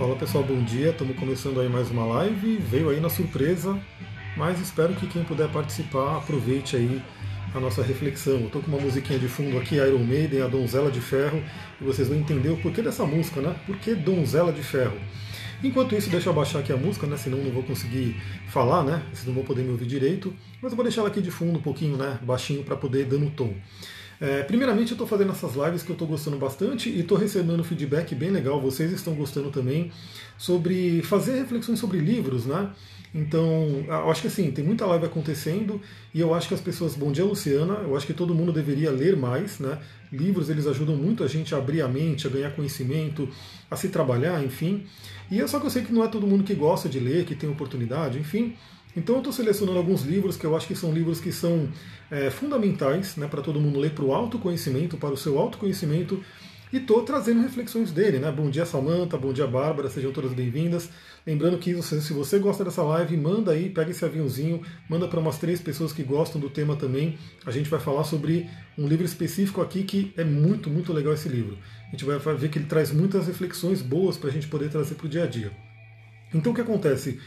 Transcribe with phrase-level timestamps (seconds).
[0.00, 0.88] Fala pessoal, bom dia.
[0.88, 2.56] Estamos começando aí mais uma live.
[2.56, 3.78] Veio aí na surpresa,
[4.34, 7.02] mas espero que quem puder participar aproveite aí
[7.54, 8.46] a nossa reflexão.
[8.46, 11.42] Estou com uma musiquinha de fundo aqui, Iron Maiden, a Donzela de Ferro,
[11.78, 13.54] e vocês vão entender o porquê dessa música, né?
[13.66, 14.96] Por que Donzela de Ferro?
[15.62, 17.18] Enquanto isso, deixa eu baixar aqui a música, né?
[17.18, 18.16] Senão não vou conseguir
[18.48, 19.02] falar, né?
[19.12, 20.34] Vocês não vão poder me ouvir direito.
[20.62, 22.18] Mas eu vou deixar ela aqui de fundo um pouquinho, né?
[22.22, 23.52] Baixinho para poder dando tom.
[24.20, 27.64] É, primeiramente, eu estou fazendo essas lives que eu estou gostando bastante e estou recebendo
[27.64, 28.60] feedback bem legal.
[28.60, 29.90] Vocês estão gostando também
[30.36, 32.70] sobre fazer reflexões sobre livros, né?
[33.14, 35.80] Então, eu acho que assim, tem muita live acontecendo
[36.14, 36.94] e eu acho que as pessoas.
[36.94, 37.74] Bom dia, Luciana.
[37.82, 39.78] Eu acho que todo mundo deveria ler mais, né?
[40.12, 43.26] Livros eles ajudam muito a gente a abrir a mente, a ganhar conhecimento,
[43.70, 44.84] a se trabalhar, enfim.
[45.30, 47.24] E é só que eu sei que não é todo mundo que gosta de ler,
[47.24, 48.54] que tem oportunidade, enfim.
[48.96, 51.68] Então eu estou selecionando alguns livros que eu acho que são livros que são
[52.10, 56.22] é, fundamentais né, para todo mundo ler para o autoconhecimento, para o seu autoconhecimento,
[56.72, 58.18] e estou trazendo reflexões dele.
[58.18, 58.30] Né?
[58.30, 60.88] Bom dia, Samanta, bom dia, Bárbara, sejam todas bem-vindas.
[61.26, 65.38] Lembrando que se você gosta dessa live, manda aí, pega esse aviãozinho, manda para umas
[65.38, 67.18] três pessoas que gostam do tema também.
[67.44, 68.48] A gente vai falar sobre
[68.78, 71.58] um livro específico aqui que é muito, muito legal esse livro.
[71.88, 74.94] A gente vai ver que ele traz muitas reflexões boas para a gente poder trazer
[74.94, 75.50] para o dia a dia.
[76.32, 77.20] Então o que acontece?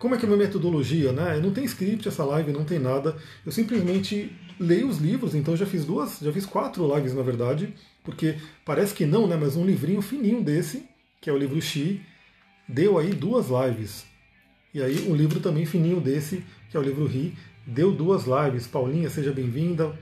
[0.00, 1.12] Como é que é a minha metodologia?
[1.12, 1.38] Né?
[1.40, 3.14] Não tem script essa live, não tem nada.
[3.44, 7.74] Eu simplesmente leio os livros, então já fiz duas, já fiz quatro lives na verdade,
[8.02, 9.36] porque parece que não, né?
[9.36, 10.88] Mas um livrinho fininho desse,
[11.20, 12.00] que é o livro Xi,
[12.66, 14.06] deu aí duas lives.
[14.72, 18.66] E aí um livro também fininho desse, que é o livro Ri, deu duas lives.
[18.66, 19.94] Paulinha, seja bem-vinda.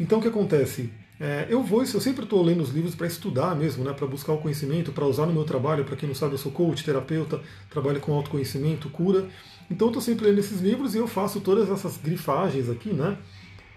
[0.00, 0.90] Então o que acontece?
[1.20, 4.32] É, eu vou, eu sempre estou lendo os livros para estudar mesmo, né, para buscar
[4.32, 5.84] o conhecimento, para usar no meu trabalho.
[5.84, 9.28] Para quem não sabe, eu sou coach, terapeuta, trabalho com autoconhecimento, cura.
[9.70, 13.16] Então, estou sempre lendo esses livros e eu faço todas essas grifagens aqui, né?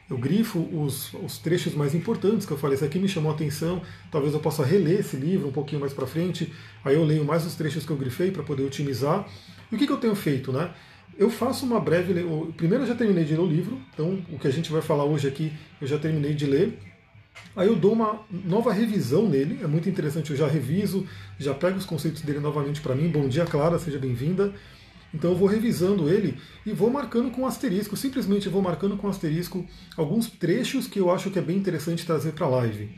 [0.09, 2.75] Eu grifo os, os trechos mais importantes que eu falei.
[2.75, 3.81] Esse aqui me chamou a atenção.
[4.09, 6.51] Talvez eu possa reler esse livro um pouquinho mais para frente.
[6.83, 9.27] Aí eu leio mais os trechos que eu grifei para poder otimizar.
[9.69, 10.71] E o que, que eu tenho feito, né?
[11.17, 12.13] Eu faço uma breve.
[12.55, 15.03] Primeiro eu já terminei de ler o livro, então o que a gente vai falar
[15.03, 16.79] hoje aqui eu já terminei de ler.
[17.55, 21.07] Aí eu dou uma nova revisão nele, é muito interessante, eu já reviso,
[21.39, 23.09] já pego os conceitos dele novamente para mim.
[23.09, 24.53] Bom dia, Clara, seja bem-vinda.
[25.13, 29.65] Então eu vou revisando ele e vou marcando com asterisco, simplesmente vou marcando com asterisco
[29.95, 32.89] alguns trechos que eu acho que é bem interessante trazer para a live.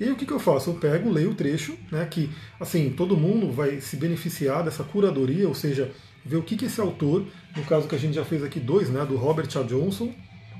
[0.00, 0.70] E aí o que, que eu faço?
[0.70, 5.46] Eu pego, leio o trecho, né, que assim, todo mundo vai se beneficiar dessa curadoria,
[5.46, 5.92] ou seja,
[6.24, 8.88] ver o que, que esse autor, no caso que a gente já fez aqui dois,
[8.88, 9.62] né, do Robert A.
[9.62, 10.12] Johnson,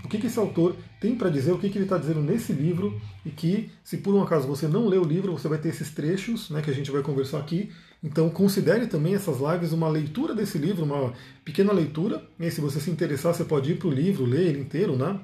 [0.05, 2.53] o que, que esse autor tem para dizer, o que, que ele está dizendo nesse
[2.53, 5.69] livro, e que, se por um acaso você não lê o livro, você vai ter
[5.69, 7.71] esses trechos né, que a gente vai conversar aqui.
[8.03, 11.13] Então, considere também essas lives uma leitura desse livro, uma
[11.45, 12.23] pequena leitura.
[12.39, 14.97] E se você se interessar, você pode ir para o livro, ler ele inteiro.
[14.97, 15.21] Né?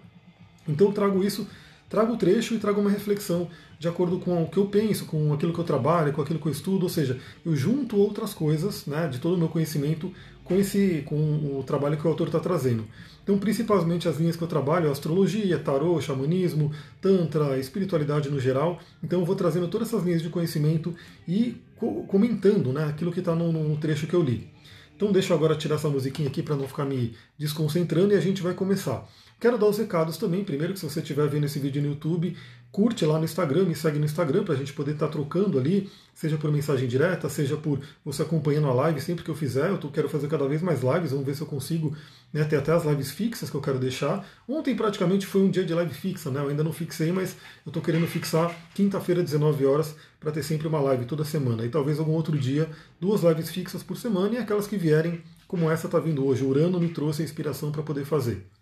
[0.68, 1.48] Então, eu trago isso,
[1.88, 3.48] trago o trecho e trago uma reflexão
[3.78, 6.46] de acordo com o que eu penso, com aquilo que eu trabalho, com aquilo que
[6.46, 10.12] eu estudo, ou seja, eu junto outras coisas né, de todo o meu conhecimento
[10.46, 12.86] com, esse, com o trabalho que o autor está trazendo.
[13.22, 16.70] Então, principalmente as linhas que eu trabalho, astrologia, tarô, xamanismo,
[17.00, 18.78] tantra, espiritualidade no geral.
[19.02, 20.94] Então, eu vou trazendo todas essas linhas de conhecimento
[21.26, 21.60] e
[22.06, 24.48] comentando né, aquilo que está no, no trecho que eu li.
[24.96, 28.20] Então, deixa eu agora tirar essa musiquinha aqui para não ficar me desconcentrando e a
[28.20, 29.06] gente vai começar.
[29.38, 30.42] Quero dar os recados também.
[30.44, 32.34] Primeiro, que se você estiver vendo esse vídeo no YouTube,
[32.72, 35.58] curte lá no Instagram, me segue no Instagram para a gente poder estar tá trocando
[35.58, 39.68] ali, seja por mensagem direta, seja por você acompanhando a live sempre que eu fizer.
[39.68, 41.94] Eu quero fazer cada vez mais lives, vamos ver se eu consigo
[42.32, 44.26] né, ter até as lives fixas que eu quero deixar.
[44.48, 46.40] Ontem praticamente foi um dia de live fixa, né?
[46.40, 50.66] Eu ainda não fixei, mas eu estou querendo fixar quinta-feira, 19 horas, para ter sempre
[50.66, 51.62] uma live toda semana.
[51.64, 55.70] E talvez algum outro dia, duas lives fixas por semana e aquelas que vierem, como
[55.70, 56.42] essa está vindo hoje.
[56.42, 58.55] O Urano me trouxe a inspiração para poder fazer.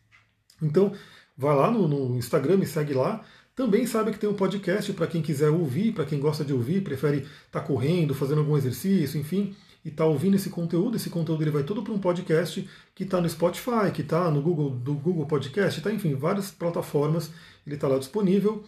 [0.62, 0.92] Então,
[1.36, 3.24] vai lá no, no Instagram, me segue lá.
[3.54, 6.82] Também sabe que tem um podcast para quem quiser ouvir, para quem gosta de ouvir,
[6.82, 9.54] prefere estar tá correndo, fazendo algum exercício, enfim,
[9.84, 10.96] e está ouvindo esse conteúdo.
[10.96, 14.42] Esse conteúdo ele vai todo para um podcast que está no Spotify, que está no
[14.42, 17.30] Google, do Google Podcast, está enfim, várias plataformas,
[17.64, 18.64] ele está lá disponível.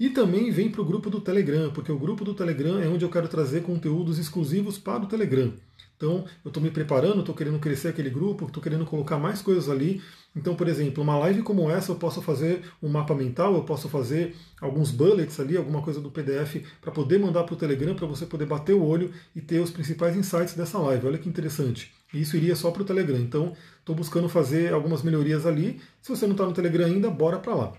[0.00, 3.04] E também vem para o grupo do Telegram, porque o grupo do Telegram é onde
[3.04, 5.52] eu quero trazer conteúdos exclusivos para o Telegram.
[5.96, 9.68] Então, eu estou me preparando, estou querendo crescer aquele grupo, estou querendo colocar mais coisas
[9.68, 10.02] ali.
[10.36, 13.88] Então, por exemplo, uma live como essa, eu posso fazer um mapa mental, eu posso
[13.88, 18.06] fazer alguns bullets ali, alguma coisa do PDF, para poder mandar para o Telegram, para
[18.06, 21.06] você poder bater o olho e ter os principais insights dessa live.
[21.06, 21.92] Olha que interessante.
[22.12, 23.18] E isso iria só para o Telegram.
[23.18, 25.80] Então, estou buscando fazer algumas melhorias ali.
[26.02, 27.72] Se você não está no Telegram ainda, bora para lá.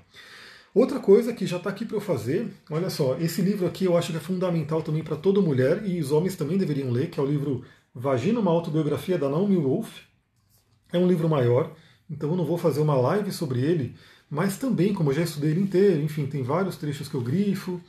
[0.73, 3.95] Outra coisa que já está aqui para eu fazer, olha só, esse livro aqui eu
[3.97, 7.17] acho que é fundamental também para toda mulher e os homens também deveriam ler, que
[7.17, 7.63] é o livro
[7.93, 10.01] Vagina, uma autobiografia da Naomi Wolf.
[10.91, 11.73] É um livro maior,
[12.09, 13.95] então eu não vou fazer uma live sobre ele,
[14.29, 17.79] mas também, como eu já estudei ele inteiro, enfim, tem vários trechos que eu grifo.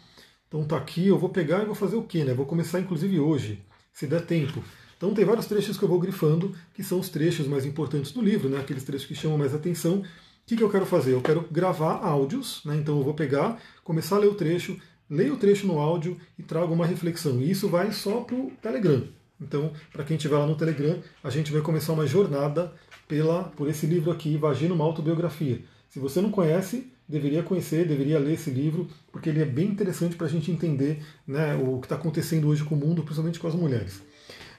[0.48, 2.32] Então tá aqui, eu vou pegar e vou fazer o quê, né?
[2.32, 4.62] Vou começar inclusive hoje, se der tempo.
[4.96, 8.22] Então tem vários trechos que eu vou grifando, que são os trechos mais importantes do
[8.22, 8.58] livro, né?
[8.58, 9.98] aqueles trechos que chamam mais atenção.
[9.98, 10.04] O
[10.46, 11.12] que, que eu quero fazer?
[11.12, 12.76] Eu quero gravar áudios, né?
[12.76, 14.78] então eu vou pegar, começar a ler o trecho,
[15.10, 17.40] leio o trecho no áudio e trago uma reflexão.
[17.40, 19.06] E isso vai só para o Telegram.
[19.40, 22.72] Então, para quem estiver lá no Telegram, a gente vai começar uma jornada
[23.06, 25.62] pela, por esse livro aqui, Vagina, uma autobiografia.
[25.88, 30.16] Se você não conhece, deveria conhecer, deveria ler esse livro, porque ele é bem interessante
[30.16, 33.46] para a gente entender né, o que está acontecendo hoje com o mundo, principalmente com
[33.46, 34.02] as mulheres.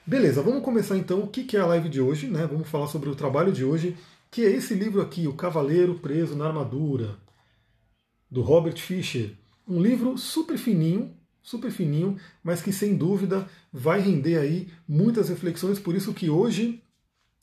[0.06, 2.46] Beleza, vamos começar então o que é a live de hoje, né?
[2.46, 3.94] Vamos falar sobre o trabalho de hoje,
[4.30, 7.16] que é esse livro aqui, O Cavaleiro Preso na Armadura,
[8.30, 9.34] do Robert Fisher.
[9.66, 15.78] Um livro super fininho, super fininho, mas que sem dúvida vai render aí muitas reflexões,
[15.78, 16.82] por isso que hoje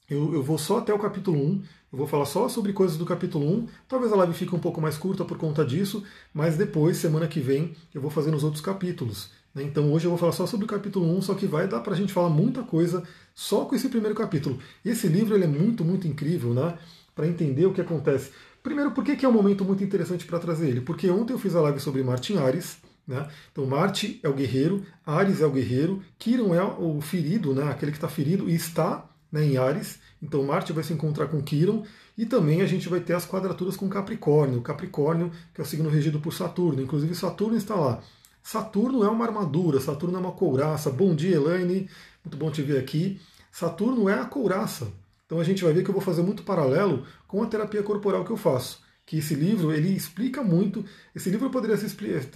[0.09, 3.05] eu, eu, vou só até o capítulo 1, eu vou falar só sobre coisas do
[3.05, 3.67] capítulo 1.
[3.87, 6.03] Talvez a live fique um pouco mais curta por conta disso,
[6.33, 9.31] mas depois, semana que vem, eu vou fazer nos outros capítulos.
[9.53, 9.63] Né?
[9.63, 11.93] Então hoje eu vou falar só sobre o capítulo 1, só que vai dar para
[11.93, 13.03] a gente falar muita coisa
[13.33, 14.59] só com esse primeiro capítulo.
[14.83, 16.77] Esse livro ele é muito, muito incrível, né?
[17.15, 18.31] Para entender o que acontece.
[18.61, 20.81] Primeiro, por que, que é um momento muito interessante para trazer ele?
[20.81, 23.27] Porque ontem eu fiz a live sobre Martin Ares, né?
[23.51, 27.69] Então Marte é o guerreiro, Ares é o guerreiro, Kiron é o ferido, né?
[27.69, 29.99] aquele que está ferido e está né, em Ares.
[30.23, 31.83] Então Marte vai se encontrar com Quiron
[32.17, 34.61] e também a gente vai ter as quadraturas com Capricórnio.
[34.61, 36.81] Capricórnio, que é o signo regido por Saturno.
[36.81, 38.01] Inclusive Saturno está lá.
[38.41, 40.89] Saturno é uma armadura, Saturno é uma couraça.
[40.89, 41.89] Bom dia, Elaine.
[42.23, 43.19] Muito bom te ver aqui.
[43.51, 44.87] Saturno é a couraça.
[45.25, 48.23] Então a gente vai ver que eu vou fazer muito paralelo com a terapia corporal
[48.23, 48.84] que eu faço.
[49.05, 50.83] Que esse livro ele explica muito.
[51.15, 51.87] Esse livro poderia ser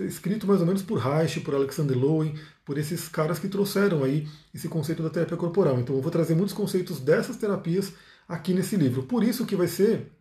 [0.06, 4.28] escrito mais ou menos por Reich, por Alexander Lowen, por esses caras que trouxeram aí
[4.54, 5.80] esse conceito da terapia corporal.
[5.80, 7.92] Então eu vou trazer muitos conceitos dessas terapias
[8.28, 9.04] aqui nesse livro.
[9.04, 10.12] Por isso que vai ser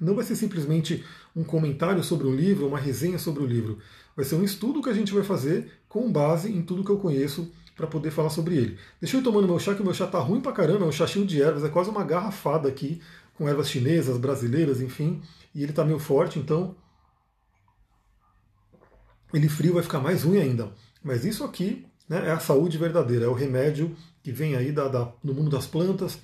[0.00, 1.04] não vai ser simplesmente
[1.36, 3.78] um comentário sobre o livro, uma resenha sobre o livro.
[4.16, 6.98] Vai ser um estudo que a gente vai fazer com base em tudo que eu
[6.98, 8.78] conheço para poder falar sobre ele.
[9.00, 10.88] Deixa eu ir tomando meu chá, que o meu chá tá ruim pra caramba, é
[10.88, 13.00] um chá de ervas, é quase uma garrafada aqui,
[13.34, 15.22] com ervas chinesas, brasileiras, enfim,
[15.54, 16.76] e ele tá meio forte, então
[19.32, 20.72] ele frio vai ficar mais ruim ainda.
[21.02, 24.88] Mas isso aqui né, é a saúde verdadeira, é o remédio que vem aí da,
[24.88, 26.18] da, do mundo das plantas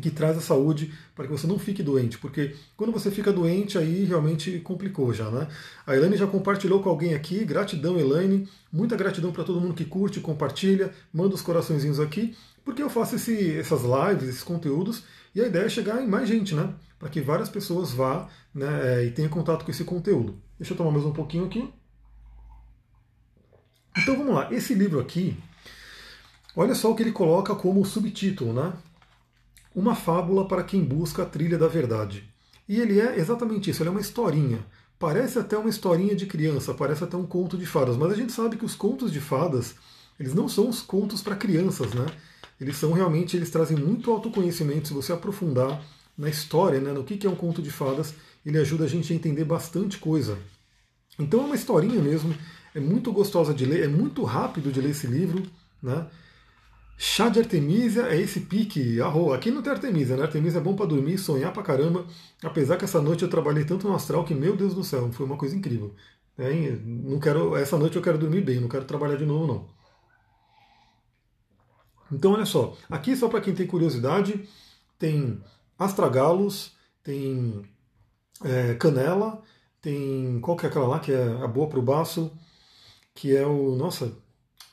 [0.00, 3.76] que traz a saúde para que você não fique doente, porque quando você fica doente
[3.76, 5.46] aí realmente complicou já, né?
[5.86, 9.84] A Elaine já compartilhou com alguém aqui, gratidão Elaine, muita gratidão para todo mundo que
[9.84, 12.34] curte, compartilha, manda os coraçõezinhos aqui,
[12.64, 15.02] porque eu faço esse, essas lives, esses conteúdos
[15.34, 16.72] e a ideia é chegar em mais gente, né?
[16.98, 20.38] Para que várias pessoas vá né, e tenham contato com esse conteúdo.
[20.58, 21.68] Deixa eu tomar mais um pouquinho aqui.
[23.98, 25.36] Então vamos lá, esse livro aqui,
[26.56, 28.72] olha só o que ele coloca como subtítulo, né?
[29.74, 32.28] Uma fábula para quem busca a trilha da verdade.
[32.68, 34.64] E ele é exatamente isso, ele é uma historinha.
[34.98, 38.32] Parece até uma historinha de criança, parece até um conto de fadas, mas a gente
[38.32, 39.74] sabe que os contos de fadas,
[40.18, 42.06] eles não são os contos para crianças, né?
[42.60, 45.82] Eles são realmente, eles trazem muito autoconhecimento, se você aprofundar
[46.16, 48.14] na história, né, no que é um conto de fadas,
[48.44, 50.38] ele ajuda a gente a entender bastante coisa.
[51.18, 52.34] Então é uma historinha mesmo,
[52.74, 55.42] é muito gostosa de ler, é muito rápido de ler esse livro.
[55.82, 56.06] Né?
[57.04, 59.00] Chá de Artemisia é esse pique.
[59.00, 59.32] Arro.
[59.32, 60.22] Aqui não tem Artemisia, né?
[60.22, 62.06] Artemisia é bom para dormir, sonhar pra caramba.
[62.44, 65.26] Apesar que essa noite eu trabalhei tanto no astral que, meu Deus do céu, foi
[65.26, 65.96] uma coisa incrível.
[66.38, 69.68] É, não quero, essa noite eu quero dormir bem, não quero trabalhar de novo, não.
[72.12, 72.76] Então, olha só.
[72.88, 74.48] Aqui, só para quem tem curiosidade,
[74.96, 75.42] tem
[75.76, 77.64] astragalos, tem
[78.44, 79.42] é, canela,
[79.80, 80.38] tem.
[80.40, 82.32] Qual que é aquela lá que é a boa para o baço?
[83.14, 83.76] que é o.
[83.76, 84.12] Nossa,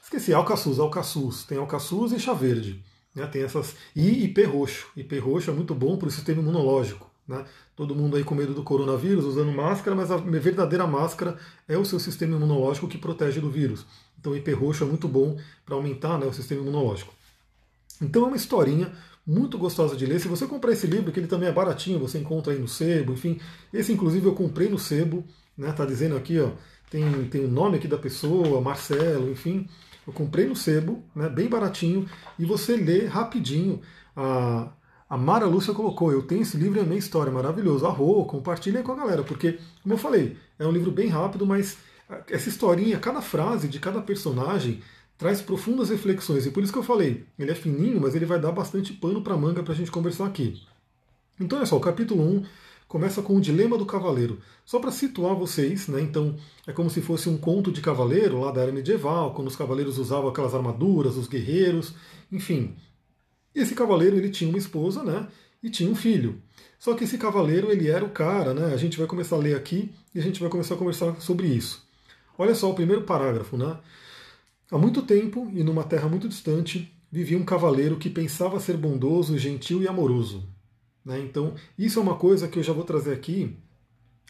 [0.09, 1.43] esqueci, alcaçuz, alcaçuz.
[1.43, 2.83] Tem alcaçuz e chá verde.
[3.15, 3.25] Né?
[3.27, 3.75] Tem essas.
[3.95, 4.87] E IP roxo.
[4.97, 7.09] IP roxo é muito bom para o sistema imunológico.
[7.27, 7.45] Né?
[7.75, 11.37] Todo mundo aí com medo do coronavírus, usando máscara, mas a verdadeira máscara
[11.67, 13.85] é o seu sistema imunológico que protege do vírus.
[14.19, 17.13] Então, IP roxo é muito bom para aumentar né, o sistema imunológico.
[18.01, 18.91] Então, é uma historinha
[19.25, 20.19] muito gostosa de ler.
[20.19, 23.13] Se você comprar esse livro, que ele também é baratinho, você encontra aí no sebo,
[23.13, 23.39] enfim.
[23.71, 25.23] Esse, inclusive, eu comprei no sebo.
[25.55, 26.51] Né, tá dizendo aqui, ó,
[26.89, 29.67] tem, tem o nome aqui da pessoa, Marcelo, enfim.
[30.09, 33.79] Eu comprei no sebo, né, bem baratinho, e você lê rapidinho.
[34.15, 34.71] A,
[35.07, 37.85] a Mara Lúcia colocou, eu tenho esse livro, é minha história, maravilhoso.
[37.85, 41.77] Arro, compartilha com a galera, porque, como eu falei, é um livro bem rápido, mas
[42.27, 44.81] essa historinha, cada frase de cada personagem
[45.15, 46.43] traz profundas reflexões.
[46.47, 49.21] E por isso que eu falei, ele é fininho, mas ele vai dar bastante pano
[49.21, 50.59] para manga para a gente conversar aqui.
[51.39, 52.45] Então, olha só, o capítulo 1
[52.89, 54.39] começa com o dilema do cavaleiro.
[54.65, 56.01] Só para situar vocês, né?
[56.01, 56.35] Então
[56.67, 59.99] é como se fosse um conto de cavaleiro lá da era medieval, quando os cavaleiros
[59.99, 61.93] usavam aquelas armaduras, os guerreiros,
[62.31, 62.75] enfim.
[63.53, 65.27] Esse cavaleiro ele tinha uma esposa, né?
[65.61, 66.41] E tinha um filho.
[66.79, 68.73] Só que esse cavaleiro ele era o cara, né?
[68.73, 71.47] A gente vai começar a ler aqui e a gente vai começar a conversar sobre
[71.47, 71.87] isso.
[72.37, 73.77] Olha só o primeiro parágrafo, né?
[74.71, 79.37] Há muito tempo e numa terra muito distante, vivia um cavaleiro que pensava ser bondoso,
[79.37, 80.43] gentil e amoroso.
[81.09, 81.19] Né?
[81.21, 83.57] Então, isso é uma coisa que eu já vou trazer aqui,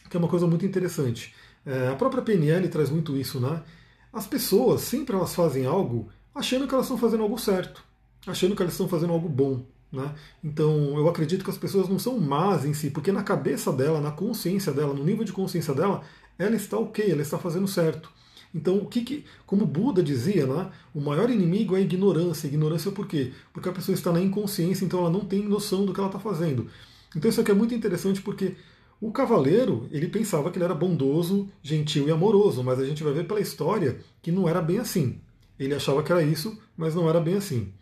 [0.08, 1.34] que é uma coisa muito interessante.
[1.66, 3.62] É, a própria PNL traz muito isso, né?
[4.10, 7.84] As pessoas sempre elas fazem algo achando que elas estão fazendo algo certo,
[8.26, 9.62] achando que elas estão fazendo algo bom.
[9.92, 10.14] Né?
[10.42, 14.00] Então eu acredito que as pessoas não são más em si, porque na cabeça dela,
[14.00, 16.02] na consciência dela, no nível de consciência dela,
[16.38, 18.10] ela está ok, ela está fazendo certo.
[18.54, 22.48] Então, o que, que como Buda dizia, né, o maior inimigo é a ignorância.
[22.48, 23.32] Ignorância por quê?
[23.52, 26.18] Porque a pessoa está na inconsciência, então ela não tem noção do que ela está
[26.18, 26.68] fazendo.
[27.14, 28.56] Então isso aqui é muito interessante porque
[29.00, 33.12] o cavaleiro, ele pensava que ele era bondoso, gentil e amoroso, mas a gente vai
[33.12, 35.20] ver pela história que não era bem assim.
[35.58, 37.72] Ele achava que era isso, mas não era bem assim.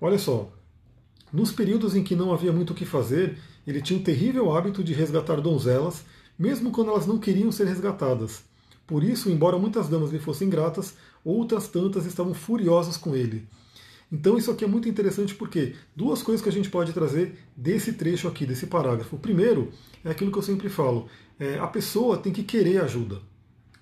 [0.00, 0.52] Olha só,
[1.32, 4.84] nos períodos em que não havia muito o que fazer, ele tinha o terrível hábito
[4.84, 6.04] de resgatar donzelas,
[6.38, 8.44] mesmo quando elas não queriam ser resgatadas.
[8.88, 13.46] Por isso, embora muitas damas lhe fossem gratas, outras tantas estavam furiosas com ele.
[14.10, 17.92] Então isso aqui é muito interessante porque duas coisas que a gente pode trazer desse
[17.92, 19.16] trecho aqui, desse parágrafo.
[19.16, 19.70] O primeiro
[20.02, 21.06] é aquilo que eu sempre falo:
[21.38, 23.20] é, a pessoa tem que querer ajuda.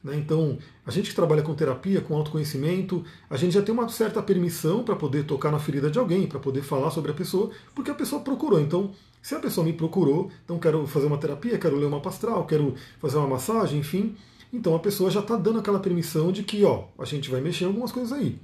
[0.03, 0.17] Né?
[0.17, 4.21] Então, a gente que trabalha com terapia, com autoconhecimento, a gente já tem uma certa
[4.21, 7.93] permissão para poder tocar na ferida de alguém, para poder falar sobre a pessoa, porque
[7.93, 8.61] a pessoa procurou.
[8.61, 8.91] Então,
[9.23, 12.75] se a pessoa me procurou, então quero fazer uma terapia, quero ler uma pastral, quero
[13.01, 14.17] fazer uma massagem, enfim,
[14.53, 17.65] então a pessoa já está dando aquela permissão de que, ó, a gente vai mexer
[17.65, 18.39] em algumas coisas aí.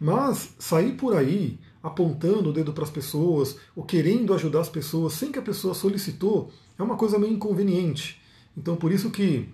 [0.00, 5.12] Mas sair por aí apontando o dedo para as pessoas ou querendo ajudar as pessoas
[5.14, 8.20] sem que a pessoa solicitou é uma coisa meio inconveniente.
[8.56, 9.48] Então por isso que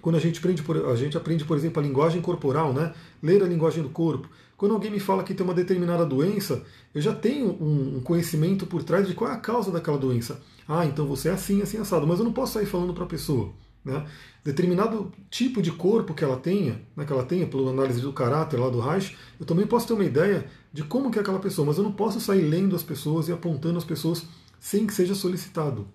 [0.00, 2.94] quando a gente aprende, a gente aprende, por exemplo, a linguagem corporal, né?
[3.22, 4.28] ler a linguagem do corpo.
[4.56, 8.82] Quando alguém me fala que tem uma determinada doença, eu já tenho um conhecimento por
[8.82, 10.40] trás de qual é a causa daquela doença.
[10.66, 12.06] Ah, então você é assim, assim, assado.
[12.06, 13.50] Mas eu não posso sair falando para a pessoa.
[13.84, 14.06] Né?
[14.44, 18.58] Determinado tipo de corpo que ela tenha, né, que ela tenha, pela análise do caráter
[18.58, 21.66] lá do Reich, eu também posso ter uma ideia de como que é aquela pessoa,
[21.66, 24.26] mas eu não posso sair lendo as pessoas e apontando as pessoas
[24.60, 25.88] sem que seja solicitado.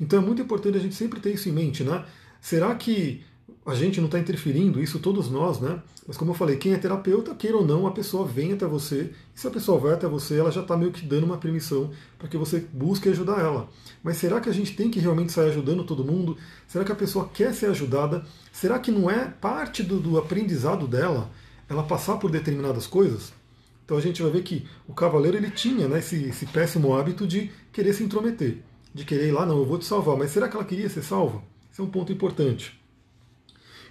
[0.00, 2.04] Então é muito importante a gente sempre ter isso em mente, né?
[2.40, 3.22] Será que
[3.64, 5.80] a gente não está interferindo, isso todos nós, né?
[6.06, 9.12] Mas como eu falei, quem é terapeuta, queira ou não, a pessoa vem até você,
[9.34, 11.90] e se a pessoa vai até você, ela já está meio que dando uma permissão
[12.18, 13.68] para que você busque ajudar ela.
[14.02, 16.36] Mas será que a gente tem que realmente sair ajudando todo mundo?
[16.66, 18.24] Será que a pessoa quer ser ajudada?
[18.52, 21.30] Será que não é parte do, do aprendizado dela
[21.68, 23.32] ela passar por determinadas coisas?
[23.84, 27.26] Então a gente vai ver que o cavaleiro ele tinha né, esse, esse péssimo hábito
[27.26, 28.58] de querer se intrometer,
[28.94, 30.16] de querer ir lá, não, eu vou te salvar.
[30.16, 31.42] Mas será que ela queria ser salva?
[31.70, 32.79] Esse é um ponto importante.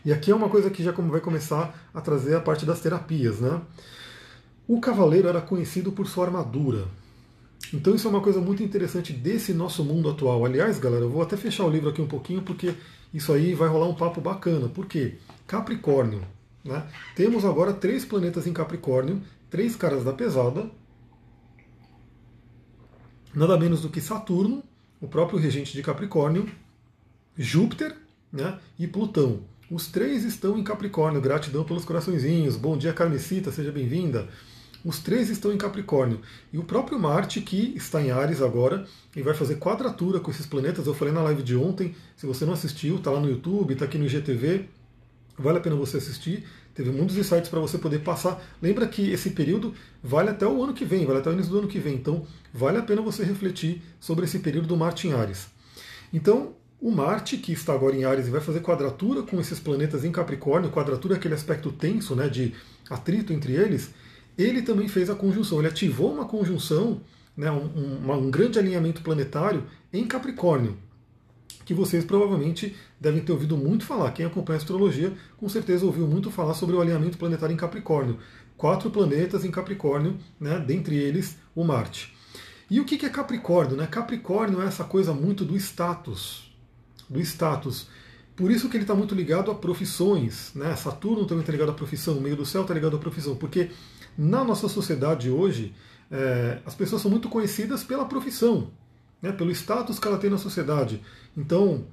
[0.04, 3.40] E aqui é uma coisa que já vai começar a trazer a parte das terapias.
[3.40, 3.62] Né?
[4.68, 6.86] O cavaleiro era conhecido por sua armadura.
[7.74, 10.46] Então isso é uma coisa muito interessante desse nosso mundo atual.
[10.46, 12.74] Aliás, galera, eu vou até fechar o livro aqui um pouquinho porque
[13.14, 14.70] isso aí vai rolar um papo bacana.
[14.70, 15.16] Por quê?
[15.46, 16.22] Capricórnio.
[16.64, 16.88] Né?
[17.16, 20.70] Temos agora três planetas em Capricórnio, três caras da pesada.
[23.34, 24.64] Nada menos do que Saturno,
[25.00, 26.50] o próprio regente de Capricórnio,
[27.38, 27.96] Júpiter
[28.32, 29.42] né, e Plutão.
[29.72, 31.22] Os três estão em Capricórnio.
[31.22, 32.56] Gratidão pelos coraçõezinhos.
[32.56, 34.28] Bom dia, Carmesita, seja bem-vinda.
[34.84, 36.22] Os três estão em Capricórnio.
[36.52, 40.48] E o próprio Marte, que está em Ares agora, e vai fazer quadratura com esses
[40.48, 40.88] planetas.
[40.88, 41.96] Eu falei na live de ontem.
[42.18, 44.68] Se você não assistiu, está lá no YouTube, está aqui no IGTV.
[45.38, 46.48] Vale a pena você assistir.
[46.74, 48.42] Teve muitos insights para você poder passar.
[48.60, 51.60] Lembra que esse período vale até o ano que vem, vale até o início do
[51.60, 51.94] ano que vem.
[51.94, 55.48] Então, vale a pena você refletir sobre esse período do Marte em Ares.
[56.12, 60.06] Então, o Marte, que está agora em Ares e vai fazer quadratura com esses planetas
[60.06, 62.54] em Capricórnio, quadratura é aquele aspecto tenso, né, de
[62.90, 63.92] atrito entre eles,
[64.38, 67.02] ele também fez a conjunção, ele ativou uma conjunção,
[67.36, 70.78] né, um, um, um grande alinhamento planetário em Capricórnio,
[71.66, 74.12] que vocês provavelmente devem ter ouvido muito falar.
[74.12, 78.18] Quem acompanha a astrologia, com certeza ouviu muito falar sobre o alinhamento planetário em Capricórnio.
[78.58, 82.16] Quatro planetas em Capricórnio, né, dentre eles o Marte.
[82.70, 83.76] E o que é Capricórnio?
[83.76, 83.86] Né?
[83.86, 86.49] Capricórnio é essa coisa muito do status,
[87.10, 87.88] do status.
[88.36, 90.52] Por isso que ele está muito ligado a profissões.
[90.56, 90.76] Né?
[90.76, 93.72] Saturno também está ligado à profissão, o meio do céu está ligado à profissão, porque
[94.18, 95.74] na nossa sociedade hoje
[96.12, 98.72] é, as pessoas são muito conhecidas pela profissão,
[99.22, 99.32] né?
[99.32, 101.02] pelo status que ela tem na sociedade.
[101.36, 101.86] Então,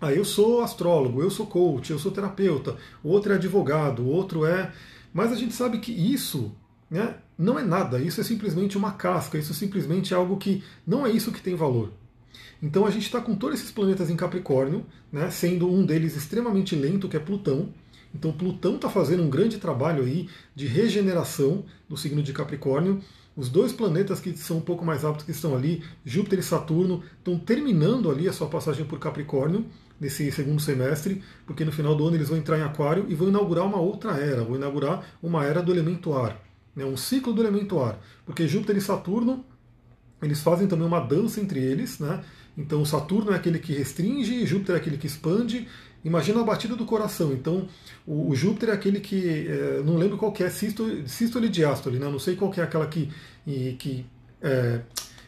[0.00, 4.08] ah, eu sou astrólogo, eu sou coach, eu sou terapeuta, o outro é advogado, o
[4.08, 4.72] outro é.
[5.12, 6.54] Mas a gente sabe que isso
[6.90, 11.06] né, não é nada, isso é simplesmente uma casca, isso é simplesmente algo que não
[11.06, 11.92] é isso que tem valor.
[12.64, 16.74] Então a gente está com todos esses planetas em Capricórnio, né, sendo um deles extremamente
[16.74, 17.68] lento, que é Plutão.
[18.14, 23.02] Então Plutão está fazendo um grande trabalho aí de regeneração do signo de Capricórnio.
[23.36, 27.02] Os dois planetas que são um pouco mais rápidos que estão ali, Júpiter e Saturno,
[27.18, 29.66] estão terminando ali a sua passagem por Capricórnio
[30.00, 33.28] nesse segundo semestre, porque no final do ano eles vão entrar em Aquário e vão
[33.28, 36.40] inaugurar uma outra era, vão inaugurar uma era do elemento ar.
[36.74, 39.44] né, um ciclo do elemento ar, porque Júpiter e Saturno
[40.24, 42.22] eles fazem também uma dança entre eles, né?
[42.56, 45.66] Então o Saturno é aquele que restringe, Júpiter é aquele que expande.
[46.04, 47.32] Imagina a batida do coração.
[47.32, 47.68] Então
[48.06, 51.98] o, o Júpiter é aquele que é, não lembro qual é sístole, sístole e diástole,
[51.98, 52.08] né?
[52.08, 53.10] Não sei qual é aquela que
[53.78, 54.06] que
[54.40, 54.80] é,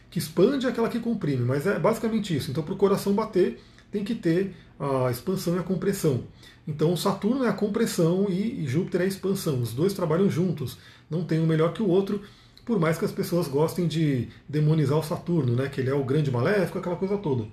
[0.09, 2.51] que expande e aquela que comprime, mas é basicamente isso.
[2.51, 3.59] Então para o coração bater
[3.91, 6.23] tem que ter a expansão e a compressão.
[6.67, 9.61] Então Saturno é a compressão e Júpiter é a expansão.
[9.61, 10.77] Os dois trabalham juntos.
[11.09, 12.21] Não tem um melhor que o outro
[12.67, 16.03] por mais que as pessoas gostem de demonizar o Saturno, né, que ele é o
[16.03, 17.47] grande maléfico, aquela coisa toda.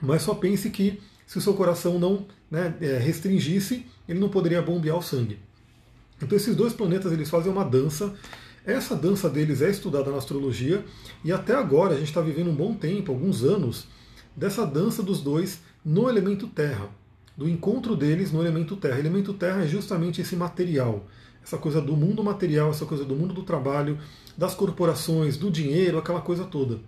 [0.00, 4.62] Mas só pense que se o seu coração não né, é, restringisse, ele não poderia
[4.62, 5.38] bombear o sangue.
[6.22, 8.14] Então esses dois planetas eles fazem uma dança.
[8.64, 10.82] Essa dança deles é estudada na astrologia
[11.22, 13.88] e até agora a gente está vivendo um bom tempo, alguns anos,
[14.34, 16.88] dessa dança dos dois no elemento Terra,
[17.36, 18.96] do encontro deles no elemento Terra.
[18.96, 21.04] O elemento Terra é justamente esse material,
[21.42, 23.98] essa coisa do mundo material, essa coisa do mundo do trabalho,
[24.36, 26.80] das corporações, do dinheiro, aquela coisa toda.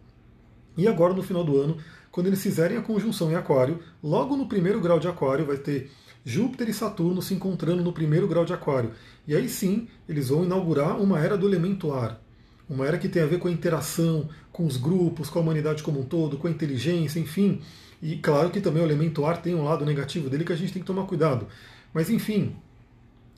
[0.76, 1.76] E agora, no final do ano,
[2.10, 5.90] quando eles fizerem a conjunção em Aquário, logo no primeiro grau de Aquário vai ter
[6.24, 8.92] Júpiter e Saturno se encontrando no primeiro grau de Aquário.
[9.26, 12.20] E aí sim, eles vão inaugurar uma era do elemento ar.
[12.68, 15.82] Uma era que tem a ver com a interação, com os grupos, com a humanidade
[15.82, 17.60] como um todo, com a inteligência, enfim.
[18.00, 20.72] E claro que também o elemento ar tem um lado negativo dele que a gente
[20.72, 21.46] tem que tomar cuidado.
[21.92, 22.56] Mas enfim,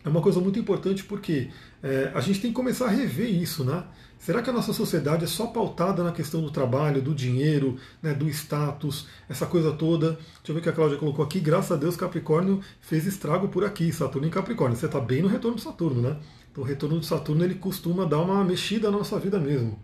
[0.05, 1.49] é uma coisa muito importante porque
[1.83, 3.85] é, a gente tem que começar a rever isso, né?
[4.19, 8.15] Será que a nossa sociedade é só pautada na questão do trabalho, do dinheiro, né,
[8.15, 10.13] do status, essa coisa toda?
[10.13, 11.41] Deixa eu ver o que a Cláudia colocou aqui.
[11.41, 14.77] Graças a Deus, Capricórnio fez estrago por aqui, Saturno em Capricórnio.
[14.77, 16.19] Você está bem no retorno de Saturno, né?
[16.51, 19.79] Então, o retorno de Saturno ele costuma dar uma mexida na nossa vida mesmo.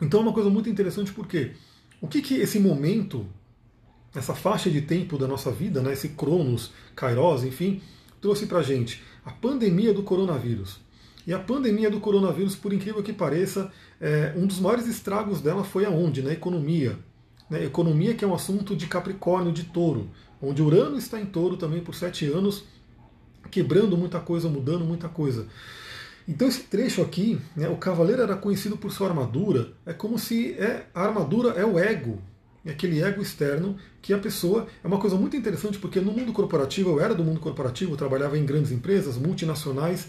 [0.00, 1.52] Então, é uma coisa muito interessante porque
[2.00, 3.26] o que, que esse momento
[4.14, 7.80] essa faixa de tempo da nossa vida, né, esse Cronos, Kairos, enfim,
[8.20, 10.80] trouxe para gente a pandemia do coronavírus.
[11.26, 15.62] E a pandemia do coronavírus, por incrível que pareça, é, um dos maiores estragos dela
[15.62, 16.20] foi aonde?
[16.20, 16.98] Na economia.
[17.48, 17.64] Né?
[17.64, 21.80] Economia que é um assunto de Capricórnio, de touro, onde Urano está em touro também
[21.80, 22.64] por sete anos,
[23.50, 25.46] quebrando muita coisa, mudando muita coisa.
[26.26, 30.52] Então esse trecho aqui, né, o cavaleiro era conhecido por sua armadura, é como se
[30.54, 32.20] é, a armadura é o ego,
[32.70, 34.66] aquele ego externo que a pessoa.
[34.82, 37.96] É uma coisa muito interessante porque no mundo corporativo, eu era do mundo corporativo, eu
[37.96, 40.08] trabalhava em grandes empresas, multinacionais.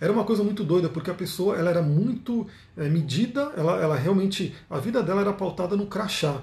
[0.00, 3.96] Era uma coisa muito doida, porque a pessoa ela era muito é, medida, ela, ela
[3.96, 4.54] realmente.
[4.70, 6.40] A vida dela era pautada no crachá.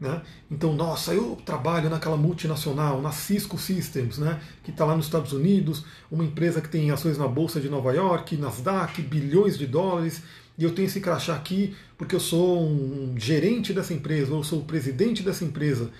[0.00, 0.22] Né?
[0.48, 4.40] Então, nossa, eu trabalho naquela multinacional, na Cisco Systems, né?
[4.62, 7.92] que está lá nos Estados Unidos, uma empresa que tem ações na Bolsa de Nova
[7.92, 10.22] York, Nasdaq, bilhões de dólares
[10.58, 14.44] e eu tenho esse crachá aqui porque eu sou um gerente dessa empresa, ou eu
[14.44, 15.90] sou o presidente dessa empresa.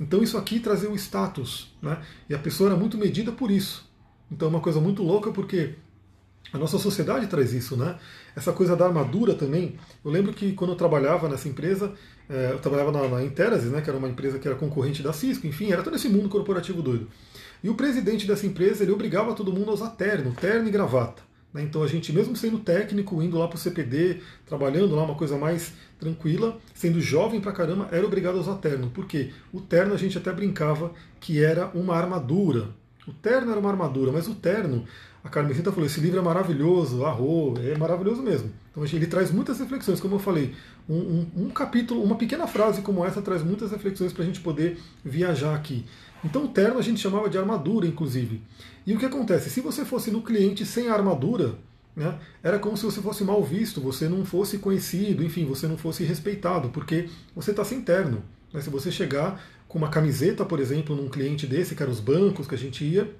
[0.00, 2.00] Então isso aqui trazia um status, né?
[2.28, 3.90] E a pessoa era muito medida por isso.
[4.30, 5.74] Então é uma coisa muito louca porque
[6.52, 7.98] a nossa sociedade traz isso, né?
[8.36, 9.76] Essa coisa da armadura também.
[10.04, 11.92] Eu lembro que quando eu trabalhava nessa empresa,
[12.28, 13.80] é, eu trabalhava na, na Interasis, né?
[13.80, 16.82] Que era uma empresa que era concorrente da Cisco, enfim, era todo esse mundo corporativo
[16.82, 17.08] doido.
[17.62, 21.22] E o presidente dessa empresa, ele obrigava todo mundo a usar terno, terno e gravata.
[21.54, 21.62] Né?
[21.62, 25.38] Então a gente, mesmo sendo técnico, indo lá para o CPD, trabalhando lá uma coisa
[25.38, 28.90] mais tranquila, sendo jovem pra caramba, era obrigado a usar terno.
[28.90, 29.30] Por quê?
[29.52, 32.68] O terno a gente até brincava que era uma armadura.
[33.06, 34.84] O terno era uma armadura, mas o terno,
[35.22, 38.50] a Carmesita falou, esse livro é maravilhoso, arro, é maravilhoso mesmo.
[38.70, 40.54] Então ele traz muitas reflexões, como eu falei,
[40.88, 44.40] um, um, um capítulo, uma pequena frase como essa traz muitas reflexões para a gente
[44.40, 45.84] poder viajar aqui.
[46.24, 48.42] Então o terno a gente chamava de armadura, inclusive.
[48.86, 49.50] E o que acontece?
[49.50, 51.54] Se você fosse no cliente sem armadura,
[51.96, 55.76] né, era como se você fosse mal visto, você não fosse conhecido, enfim, você não
[55.76, 58.22] fosse respeitado, porque você está sem terno.
[58.52, 58.60] Né?
[58.60, 62.46] Se você chegar com uma camiseta, por exemplo, num cliente desse, que eram os bancos
[62.46, 63.10] que a gente ia,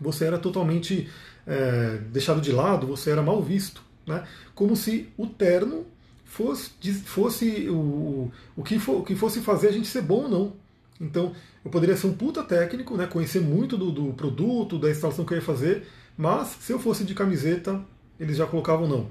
[0.00, 1.08] você era totalmente
[1.46, 3.82] é, deixado de lado, você era mal visto.
[4.06, 4.24] Né?
[4.54, 5.86] Como se o terno
[6.24, 6.70] fosse,
[7.04, 10.52] fosse o, o, que for, o que fosse fazer a gente ser bom ou não.
[11.00, 11.32] Então,
[11.64, 15.34] eu poderia ser um puta técnico, né, conhecer muito do, do, produto, da instalação que
[15.34, 17.80] eu ia fazer, mas se eu fosse de camiseta,
[18.18, 19.08] eles já colocavam não.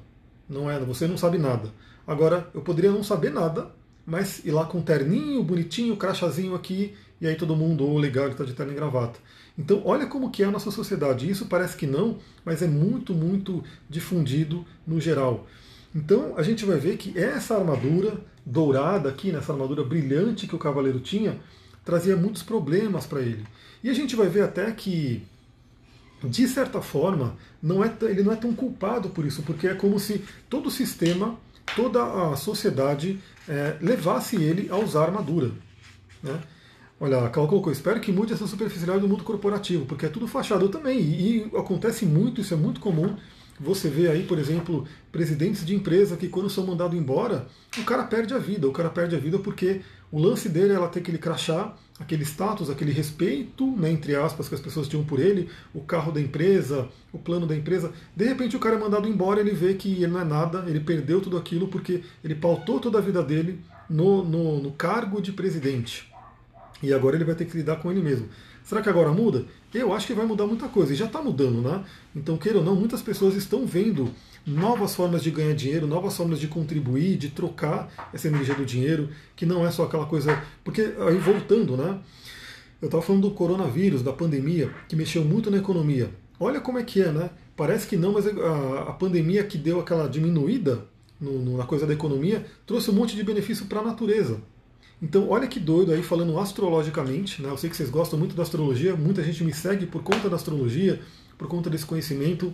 [0.50, 1.69] Não é, você não sabe nada.
[2.08, 3.71] Agora, eu poderia não saber nada,
[4.06, 8.34] mas ir lá com terninho, bonitinho, crachazinho aqui, e aí todo mundo, oh, legal, ele
[8.34, 9.19] está de terno e gravata.
[9.58, 11.30] Então, olha como que é a nossa sociedade.
[11.30, 15.48] Isso parece que não, mas é muito, muito difundido no geral.
[15.95, 20.60] Então, a gente vai ver que essa armadura dourada aqui, nessa armadura brilhante que o
[20.60, 21.39] cavaleiro tinha,
[21.86, 23.45] trazia muitos problemas para ele.
[23.84, 25.24] E a gente vai ver até que,
[26.24, 30.00] de certa forma, não é, ele não é tão culpado por isso, porque é como
[30.00, 31.38] se todo o sistema,
[31.76, 35.52] toda a sociedade é, levasse ele a usar armadura.
[36.24, 36.41] Né?
[37.00, 40.28] Olha, a Cal colocou, espero que mude essa superficialidade do mundo corporativo, porque é tudo
[40.28, 40.63] fachada.
[40.63, 43.15] Eu também, e, e acontece muito, isso é muito comum.
[43.60, 48.04] Você vê aí, por exemplo, presidentes de empresa que quando são mandados embora, o cara
[48.04, 48.68] perde a vida.
[48.68, 52.24] O cara perde a vida porque o lance dele é ela ter aquele crachá, aquele
[52.24, 56.20] status, aquele respeito, né, entre aspas, que as pessoas tinham por ele, o carro da
[56.20, 57.94] empresa, o plano da empresa.
[58.15, 60.82] De repente o cara é mandado embora, ele vê que ele não é nada, ele
[60.82, 65.32] perdeu tudo aquilo porque ele pautou toda a vida dele no, no, no cargo de
[65.32, 66.12] presidente.
[66.84, 68.28] E agora ele vai ter que lidar com ele mesmo.
[68.65, 69.45] Será que agora muda?
[69.71, 71.84] Eu acho que vai mudar muita coisa, e já está mudando, né?
[72.15, 74.10] Então, queira ou não, muitas pessoas estão vendo
[74.45, 79.10] novas formas de ganhar dinheiro, novas formas de contribuir, de trocar essa energia do dinheiro,
[79.36, 80.41] que não é só aquela coisa.
[80.63, 81.99] Porque aí voltando, né?
[82.82, 86.10] Eu estava falando do coronavírus, da pandemia, que mexeu muito na economia.
[86.39, 87.30] Olha como é que é, né?
[87.56, 90.86] Parece que não, mas a, a pandemia que deu aquela diminuída
[91.21, 94.41] no, no, na coisa da economia trouxe um monte de benefício para a natureza.
[95.02, 97.50] Então, olha que doido aí falando astrologicamente, né?
[97.50, 100.36] Eu sei que vocês gostam muito da astrologia, muita gente me segue por conta da
[100.36, 101.02] astrologia,
[101.38, 102.54] por conta desse conhecimento.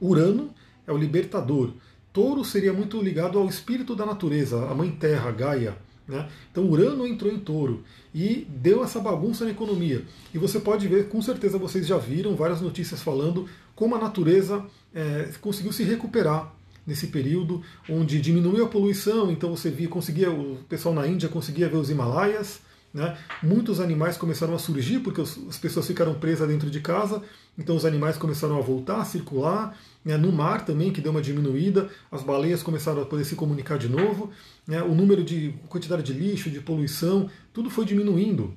[0.00, 0.50] Urano
[0.86, 1.72] é o libertador.
[2.12, 5.76] Touro seria muito ligado ao espírito da natureza, a mãe terra, Gaia.
[6.06, 6.28] Né?
[6.50, 10.04] Então Urano entrou em touro e deu essa bagunça na economia.
[10.34, 14.64] E você pode ver, com certeza vocês já viram várias notícias falando como a natureza
[14.94, 16.52] é, conseguiu se recuperar
[16.86, 21.68] nesse período, onde diminuiu a poluição, então você via, conseguia, o pessoal na Índia conseguia
[21.68, 22.60] ver os Himalaias,
[22.92, 23.16] né?
[23.42, 27.22] muitos animais começaram a surgir porque as pessoas ficaram presas dentro de casa,
[27.56, 30.16] então os animais começaram a voltar a circular, né?
[30.16, 33.88] no mar também, que deu uma diminuída, as baleias começaram a poder se comunicar de
[33.88, 34.30] novo,
[34.66, 34.82] né?
[34.82, 38.54] o número de quantidade de lixo, de poluição, tudo foi diminuindo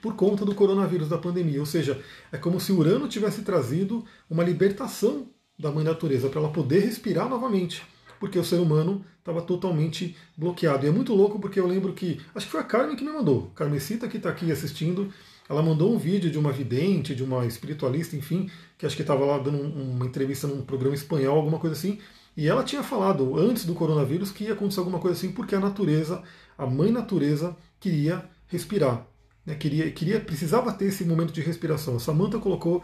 [0.00, 1.60] por conta do coronavírus da pandemia.
[1.60, 2.02] Ou seja,
[2.32, 5.28] é como se Urano tivesse trazido uma libertação
[5.62, 7.84] da mãe natureza, para ela poder respirar novamente,
[8.18, 10.84] porque o ser humano estava totalmente bloqueado.
[10.84, 13.12] E é muito louco porque eu lembro que, acho que foi a Carmen que me
[13.12, 15.12] mandou, Carmecita que está aqui assistindo,
[15.48, 19.24] ela mandou um vídeo de uma vidente, de uma espiritualista, enfim, que acho que estava
[19.24, 22.00] lá dando uma entrevista num programa espanhol, alguma coisa assim,
[22.36, 25.60] e ela tinha falado antes do coronavírus que ia acontecer alguma coisa assim, porque a
[25.60, 26.22] natureza,
[26.58, 29.06] a mãe natureza, queria respirar.
[29.46, 29.54] Né?
[29.54, 31.96] Queria, queria, precisava ter esse momento de respiração.
[31.96, 32.82] A Samantha colocou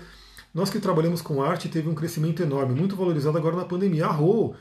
[0.55, 4.07] nós que trabalhamos com arte teve um crescimento enorme, muito valorizado agora na pandemia.
[4.07, 4.57] Arrou!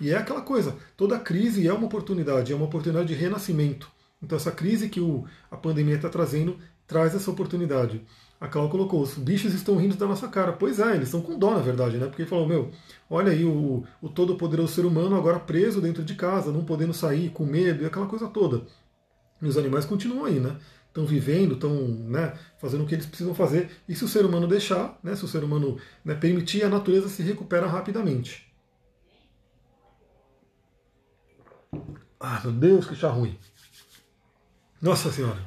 [0.00, 3.90] E é aquela coisa, toda crise é uma oportunidade, é uma oportunidade de renascimento.
[4.22, 8.02] Então essa crise que o, a pandemia está trazendo traz essa oportunidade.
[8.40, 10.52] A Cláudia colocou, os bichos estão rindo da nossa cara.
[10.52, 12.06] Pois é, eles estão com dó, na verdade, né?
[12.06, 12.70] Porque falou, meu,
[13.08, 17.28] olha aí o, o todo-poderoso ser humano agora preso dentro de casa, não podendo sair,
[17.30, 18.62] com medo e aquela coisa toda.
[19.42, 20.56] E os animais continuam aí, né?
[20.90, 23.70] Estão vivendo, estão né, fazendo o que eles precisam fazer.
[23.88, 27.08] E se o ser humano deixar, né, se o ser humano né, permitir, a natureza
[27.08, 28.52] se recupera rapidamente.
[32.18, 33.38] Ah, meu Deus, que chá ruim.
[34.82, 35.40] Nossa Senhora.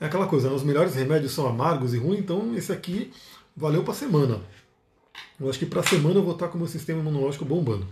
[0.00, 3.12] É aquela coisa, né, os melhores remédios são amargos e ruins, então esse aqui
[3.56, 4.40] valeu para semana.
[5.40, 7.86] Eu acho que para semana eu vou estar com o meu sistema imunológico bombando.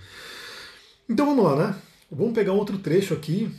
[1.09, 1.83] Então vamos lá, né?
[2.11, 3.53] Vamos pegar outro trecho aqui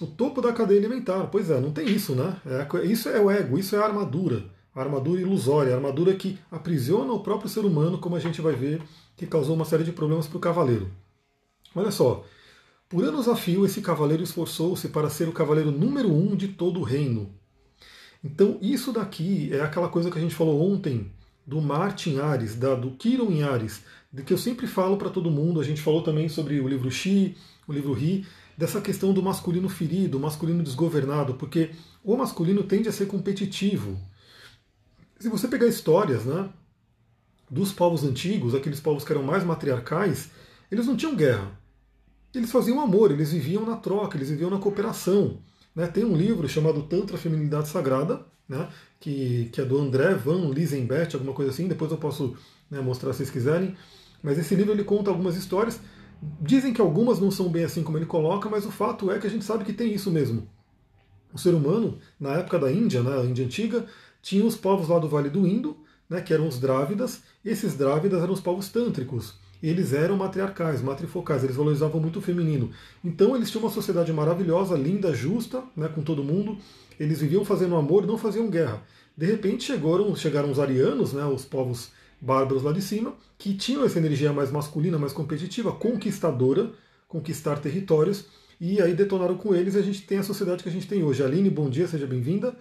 [0.00, 1.26] o topo da cadeia alimentar.
[1.26, 2.36] Pois é, não tem isso, né?
[2.46, 4.44] É, isso é o ego, isso é a armadura.
[4.74, 8.54] A armadura ilusória, a armadura que aprisiona o próprio ser humano, como a gente vai
[8.54, 8.80] ver,
[9.16, 10.88] que causou uma série de problemas para o cavaleiro.
[11.74, 12.24] Olha só,
[12.88, 16.80] por anos a fio, esse cavaleiro esforçou-se para ser o cavaleiro número um de todo
[16.80, 17.30] o reino.
[18.24, 21.10] Então, isso daqui é aquela coisa que a gente falou ontem
[21.46, 25.10] do Marte em Ares, da, do Kiron em Ares, de que eu sempre falo para
[25.10, 25.60] todo mundo.
[25.60, 28.26] A gente falou também sobre o livro Xi, o livro Ri,
[28.58, 31.70] dessa questão do masculino ferido, masculino desgovernado, porque
[32.02, 33.96] o masculino tende a ser competitivo.
[35.20, 36.48] Se você pegar histórias né,
[37.48, 40.30] dos povos antigos, aqueles povos que eram mais matriarcais,
[40.72, 41.52] eles não tinham guerra.
[42.34, 45.38] Eles faziam amor, eles viviam na troca, eles viviam na cooperação.
[45.72, 45.86] Né?
[45.86, 48.68] Tem um livro chamado Tantra Feminilidade Sagrada, né,
[48.98, 52.36] que, que é do André Van Lisenbert, alguma coisa assim, depois eu posso
[52.68, 53.76] né, mostrar se vocês quiserem.
[54.20, 55.80] Mas esse livro ele conta algumas histórias
[56.40, 59.26] Dizem que algumas não são bem assim como ele coloca, mas o fato é que
[59.26, 60.48] a gente sabe que tem isso mesmo.
[61.32, 63.86] O ser humano, na época da Índia, na né, Índia antiga,
[64.22, 65.76] tinha os povos lá do Vale do Indo,
[66.08, 67.22] né, que eram os Drávidas.
[67.44, 69.34] Esses Drávidas eram os povos tântricos.
[69.62, 72.70] Eles eram matriarcais, matrifocais, eles valorizavam muito o feminino.
[73.04, 76.56] Então eles tinham uma sociedade maravilhosa, linda, justa, né, com todo mundo.
[76.98, 78.82] Eles viviam fazendo amor, não faziam guerra.
[79.16, 83.84] De repente chegaram, chegaram os arianos, né, os povos bárbaros lá de cima, que tinham
[83.84, 86.72] essa energia mais masculina, mais competitiva, conquistadora,
[87.06, 88.26] conquistar territórios,
[88.60, 91.02] e aí detonaram com eles e a gente tem a sociedade que a gente tem
[91.02, 91.22] hoje.
[91.22, 92.56] Aline, bom dia, seja bem-vinda.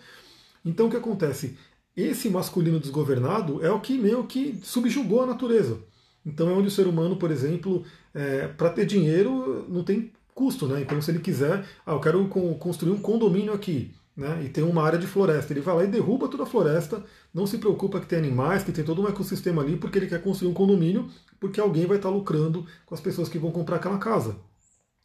[0.63, 1.57] Então o que acontece?
[1.95, 5.79] Esse masculino desgovernado é o que meio que subjugou a natureza.
[6.23, 10.67] Então é onde o ser humano, por exemplo, é, para ter dinheiro não tem custo,
[10.67, 10.81] né?
[10.81, 12.27] Então se ele quiser, ah, eu quero
[12.59, 15.53] construir um condomínio aqui, né, e tem uma área de floresta.
[15.53, 18.71] Ele vai lá e derruba toda a floresta, não se preocupa que tem animais, que
[18.71, 21.08] tem todo um ecossistema ali, porque ele quer construir um condomínio,
[21.39, 24.36] porque alguém vai estar lucrando com as pessoas que vão comprar aquela casa.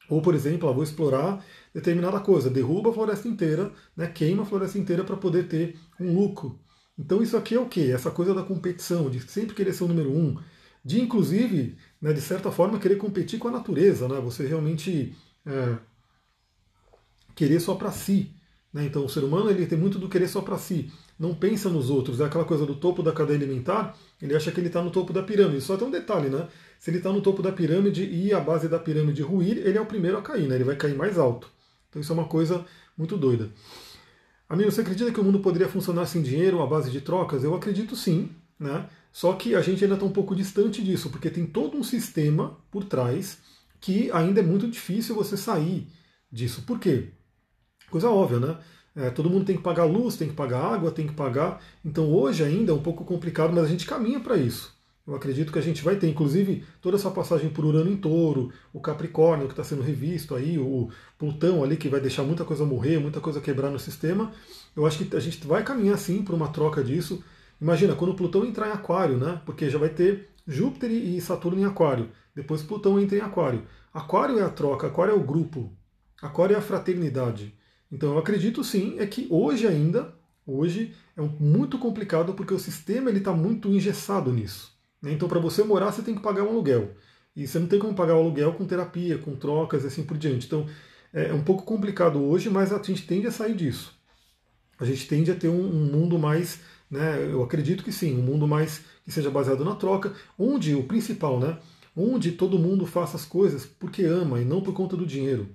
[0.09, 1.45] Ou, por exemplo, eu vou explorar
[1.75, 6.15] determinada coisa, derruba a floresta inteira, né, queima a floresta inteira para poder ter um
[6.15, 6.59] lucro.
[6.99, 7.91] Então isso aqui é o que?
[7.91, 10.37] Essa coisa da competição, de sempre querer ser o número um,
[10.85, 14.21] de inclusive, né, de certa forma, querer competir com a natureza, né?
[14.21, 15.15] Você realmente
[15.47, 15.79] é,
[17.35, 18.35] querer só para si.
[18.73, 18.87] Né?
[18.87, 21.91] Então o ser humano ele tem muito do querer só para si, não pensa nos
[21.91, 22.21] outros.
[22.21, 25.13] É aquela coisa do topo da cadeia alimentar, ele acha que ele está no topo
[25.13, 25.61] da pirâmide.
[25.61, 26.49] Só tem um detalhe, né?
[26.79, 29.81] Se ele está no topo da pirâmide e a base da pirâmide ruir, ele é
[29.81, 30.55] o primeiro a cair, né?
[30.55, 31.49] Ele vai cair mais alto.
[31.89, 32.65] Então isso é uma coisa
[32.97, 33.51] muito doida.
[34.49, 37.45] Amigo, você acredita que o mundo poderia funcionar sem dinheiro, à base de trocas?
[37.45, 38.89] Eu acredito sim, né?
[39.13, 42.59] Só que a gente ainda está um pouco distante disso, porque tem todo um sistema
[42.71, 43.39] por trás
[43.81, 45.87] que ainda é muito difícil você sair
[46.31, 46.63] disso.
[46.63, 47.11] Por quê?
[47.93, 48.57] Coisa óbvia, né?
[48.97, 51.61] É, todo mundo tem que pagar luz, tem que pagar água, tem que pagar.
[51.85, 54.75] Então hoje ainda é um pouco complicado, mas a gente caminha para isso.
[55.07, 58.51] Eu acredito que a gente vai ter, inclusive, toda essa passagem por Urano em touro,
[58.73, 62.65] o Capricórnio que está sendo revisto aí, o Plutão ali que vai deixar muita coisa
[62.65, 64.33] morrer, muita coisa quebrar no sistema.
[64.75, 67.23] Eu acho que a gente vai caminhar sim para uma troca disso.
[67.61, 69.39] Imagina, quando Plutão entrar em Aquário, né?
[69.45, 72.09] Porque já vai ter Júpiter e Saturno em Aquário.
[72.35, 73.65] Depois Plutão entra em Aquário.
[73.93, 75.71] Aquário é a troca, Aquário é o grupo,
[76.23, 77.55] Aquário é a fraternidade.
[77.93, 80.15] Então eu acredito sim, é que hoje ainda,
[80.47, 84.73] hoje é muito complicado porque o sistema ele está muito engessado nisso.
[85.03, 85.13] Né?
[85.13, 86.93] Então para você morar você tem que pagar um aluguel.
[87.37, 90.17] E você não tem como pagar o aluguel com terapia, com trocas e assim por
[90.17, 90.47] diante.
[90.47, 90.67] Então
[91.13, 93.95] é um pouco complicado hoje, mas a gente tende a sair disso.
[94.81, 98.23] A gente tende a ter um, um mundo mais, né, eu acredito que sim, um
[98.23, 101.59] mundo mais que seja baseado na troca, onde o principal, né,
[101.95, 105.49] onde todo mundo faça as coisas porque ama e não por conta do dinheiro.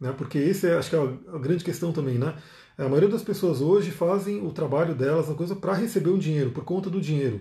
[0.00, 0.12] Né?
[0.12, 2.36] Porque esse é, acho que é a grande questão também, né?
[2.76, 6.50] A maioria das pessoas hoje fazem o trabalho delas, a coisa, para receber um dinheiro,
[6.50, 7.40] por conta do dinheiro.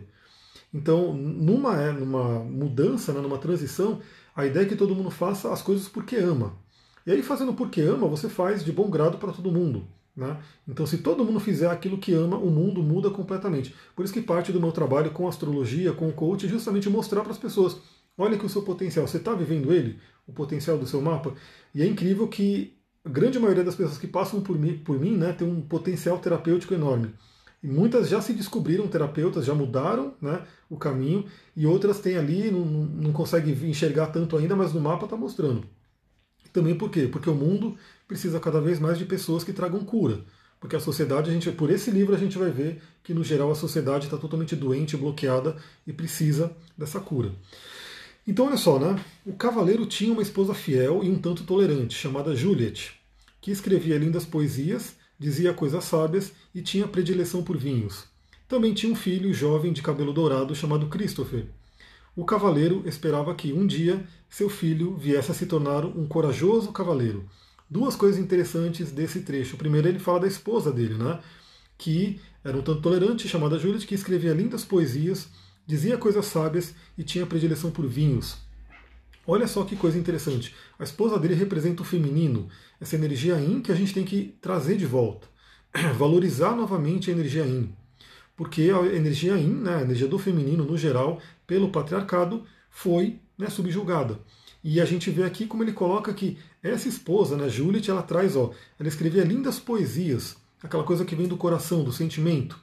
[0.74, 4.00] Então, numa, é, numa mudança, né, numa transição,
[4.36, 6.58] a ideia é que todo mundo faça as coisas porque ama.
[7.06, 9.88] E aí, fazendo porque ama, você faz de bom grado para todo mundo.
[10.15, 10.38] Né?
[10.68, 13.76] Então, se todo mundo fizer aquilo que ama, o mundo muda completamente.
[13.96, 17.22] Por isso que parte do meu trabalho com astrologia, com o coach, é justamente mostrar
[17.22, 17.78] para as pessoas:
[18.17, 19.99] olha que o seu potencial, você está vivendo ele?
[20.28, 21.34] o potencial do seu mapa.
[21.73, 25.15] E é incrível que a grande maioria das pessoas que passam por mim, por mim
[25.15, 27.13] né, tem um potencial terapêutico enorme.
[27.62, 31.25] E muitas já se descobriram terapeutas, já mudaram né, o caminho,
[31.56, 35.63] e outras têm ali, não, não conseguem enxergar tanto ainda, mas no mapa está mostrando.
[36.54, 37.08] Também por quê?
[37.12, 37.75] Porque o mundo
[38.08, 40.19] precisa cada vez mais de pessoas que tragam cura.
[40.60, 43.51] Porque a sociedade, a gente, por esse livro, a gente vai ver que, no geral,
[43.51, 47.32] a sociedade está totalmente doente, bloqueada e precisa dessa cura.
[48.28, 49.00] Então, olha só, né?
[49.24, 52.94] O cavaleiro tinha uma esposa fiel e um tanto tolerante, chamada Juliet,
[53.40, 58.06] que escrevia lindas poesias, dizia coisas sábias e tinha predileção por vinhos.
[58.48, 61.46] Também tinha um filho jovem de cabelo dourado chamado Christopher.
[62.16, 67.30] O cavaleiro esperava que um dia seu filho viesse a se tornar um corajoso cavaleiro.
[67.70, 69.58] Duas coisas interessantes desse trecho.
[69.58, 71.20] Primeiro, ele fala da esposa dele, né?
[71.78, 75.28] Que era um tanto tolerante, chamada Juliet, que escrevia lindas poesias
[75.65, 78.38] dizia coisas sábias e tinha predileção por vinhos.
[79.28, 80.54] Olha só que coisa interessante.
[80.78, 82.47] A esposa dele representa o feminino,
[82.80, 85.28] essa energia yin que a gente tem que trazer de volta,
[85.97, 87.73] valorizar novamente a energia yin.
[88.36, 93.49] Porque a energia yin, né, a energia do feminino no geral, pelo patriarcado, foi né,
[93.49, 94.19] subjugada.
[94.63, 98.36] E a gente vê aqui como ele coloca que essa esposa, né, Juliet, ela traz,
[98.36, 102.60] ó, ela escrevia lindas poesias, aquela coisa que vem do coração, do sentimento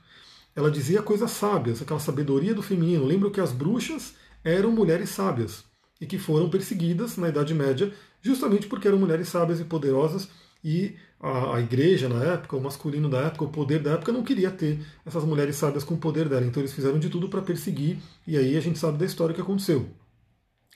[0.54, 3.04] ela dizia coisas sábias, aquela sabedoria do feminino.
[3.04, 5.64] Lembro que as bruxas eram mulheres sábias
[6.00, 10.28] e que foram perseguidas na Idade Média justamente porque eram mulheres sábias e poderosas
[10.64, 14.22] e a, a, igreja na época, o masculino da época, o poder da época não
[14.22, 16.44] queria ter essas mulheres sábias com o poder dela.
[16.44, 19.40] Então eles fizeram de tudo para perseguir e aí a gente sabe da história que
[19.40, 19.88] aconteceu.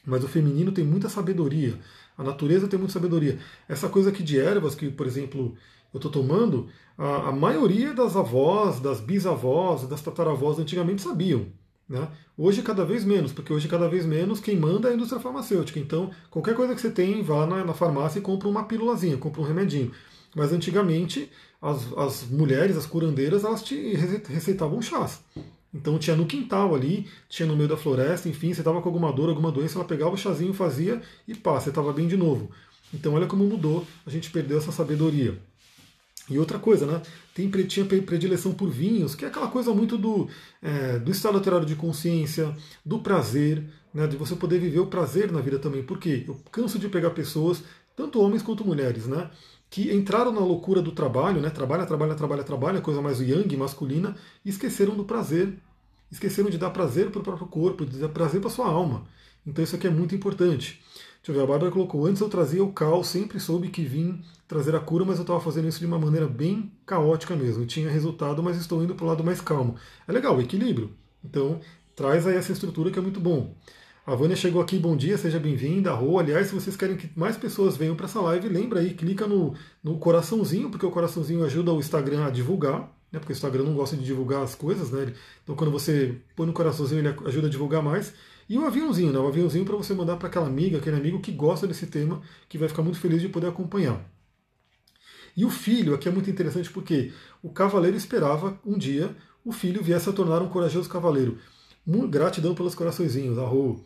[0.04, 1.78] Mas o feminino tem muita sabedoria,
[2.16, 3.38] a natureza tem muita sabedoria.
[3.68, 5.56] Essa coisa aqui de ervas que, por exemplo,
[5.96, 11.46] eu estou tomando, a, a, maioria das avós, das bisavós, das tataravós antigamente sabiam.
[11.88, 12.08] Né?
[12.36, 15.78] Hoje cada vez menos, porque hoje cada vez menos quem manda é a indústria farmacêutica.
[15.78, 19.40] Então, qualquer coisa que você tem, vá na, na farmácia e compra uma pílulazinha, compra
[19.40, 19.90] um remedinho.
[20.34, 21.30] Mas antigamente,
[21.62, 23.94] as, as mulheres, as curandeiras, elas te
[24.28, 25.22] receitavam chás.
[25.72, 29.12] Então tinha no quintal ali, tinha no meio da floresta, enfim, você estava com alguma
[29.12, 32.50] dor, alguma doença, ela pegava o chazinho, fazia e pá, você estava bem de novo.
[32.92, 35.38] Então olha como mudou, a gente perdeu essa sabedoria.
[36.28, 37.02] E outra coisa, né?
[37.34, 40.28] Tem, tinha predileção por vinhos, que é aquela coisa muito do,
[40.60, 44.06] é, do estado alterado de consciência, do prazer, né?
[44.06, 45.82] De você poder viver o prazer na vida também.
[45.82, 47.62] Porque eu canso de pegar pessoas,
[47.94, 49.30] tanto homens quanto mulheres, né?
[49.68, 51.50] que entraram na loucura do trabalho, né?
[51.50, 55.58] Trabalha, trabalha, trabalha, trabalha, coisa mais yang, masculina, e esqueceram do prazer.
[56.10, 59.04] Esqueceram de dar prazer para o próprio corpo, de dar prazer para sua alma.
[59.46, 60.82] Então isso aqui é muito importante.
[61.26, 64.22] Deixa eu ver, a Bárbara colocou, antes eu trazia o caos, sempre soube que vim
[64.46, 67.66] trazer a cura, mas eu estava fazendo isso de uma maneira bem caótica mesmo.
[67.66, 69.74] Tinha resultado, mas estou indo para o lado mais calmo.
[70.06, 70.92] É legal, equilíbrio.
[71.24, 71.58] Então,
[71.96, 73.56] traz aí essa estrutura que é muito bom.
[74.06, 75.92] A Vânia chegou aqui, bom dia, seja bem-vinda.
[75.92, 79.26] Rô, aliás, se vocês querem que mais pessoas venham para essa live, lembra aí, clica
[79.26, 83.18] no, no coraçãozinho, porque o coraçãozinho ajuda o Instagram a divulgar, né?
[83.18, 85.12] Porque o Instagram não gosta de divulgar as coisas, né?
[85.42, 88.14] Então quando você põe no coraçãozinho, ele ajuda a divulgar mais.
[88.48, 89.18] E o aviãozinho, né?
[89.18, 92.58] O aviãozinho para você mandar para aquela amiga, aquele amigo que gosta desse tema, que
[92.58, 94.00] vai ficar muito feliz de poder acompanhar.
[95.36, 99.82] E o filho, aqui é muito interessante porque o cavaleiro esperava um dia o filho
[99.82, 101.38] viesse a tornar um corajoso cavaleiro.
[102.10, 103.84] Gratidão pelos coraçõezinhos, arro.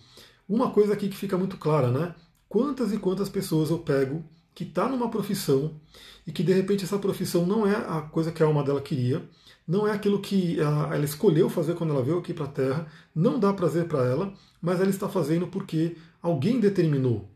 [0.48, 2.14] Uma coisa aqui que fica muito clara, né?
[2.48, 4.24] Quantas e quantas pessoas eu pego
[4.60, 5.80] que está numa profissão
[6.26, 9.26] e que de repente essa profissão não é a coisa que a alma dela queria,
[9.66, 13.40] não é aquilo que ela escolheu fazer quando ela veio aqui para a Terra, não
[13.40, 17.30] dá prazer para ela, mas ela está fazendo porque alguém determinou,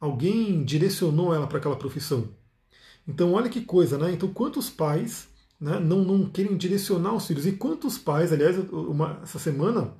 [0.00, 2.28] alguém direcionou ela para aquela profissão.
[3.06, 4.10] Então, olha que coisa, né?
[4.10, 5.28] Então, quantos pais
[5.60, 7.44] né, não, não querem direcionar os filhos?
[7.44, 9.92] E quantos pais, aliás, uma, essa semana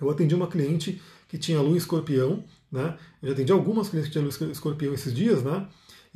[0.00, 2.96] eu atendi uma cliente que tinha lua escorpião, né?
[3.20, 5.66] Eu já atendi algumas clientes que tinham lua escorpião esses dias, né?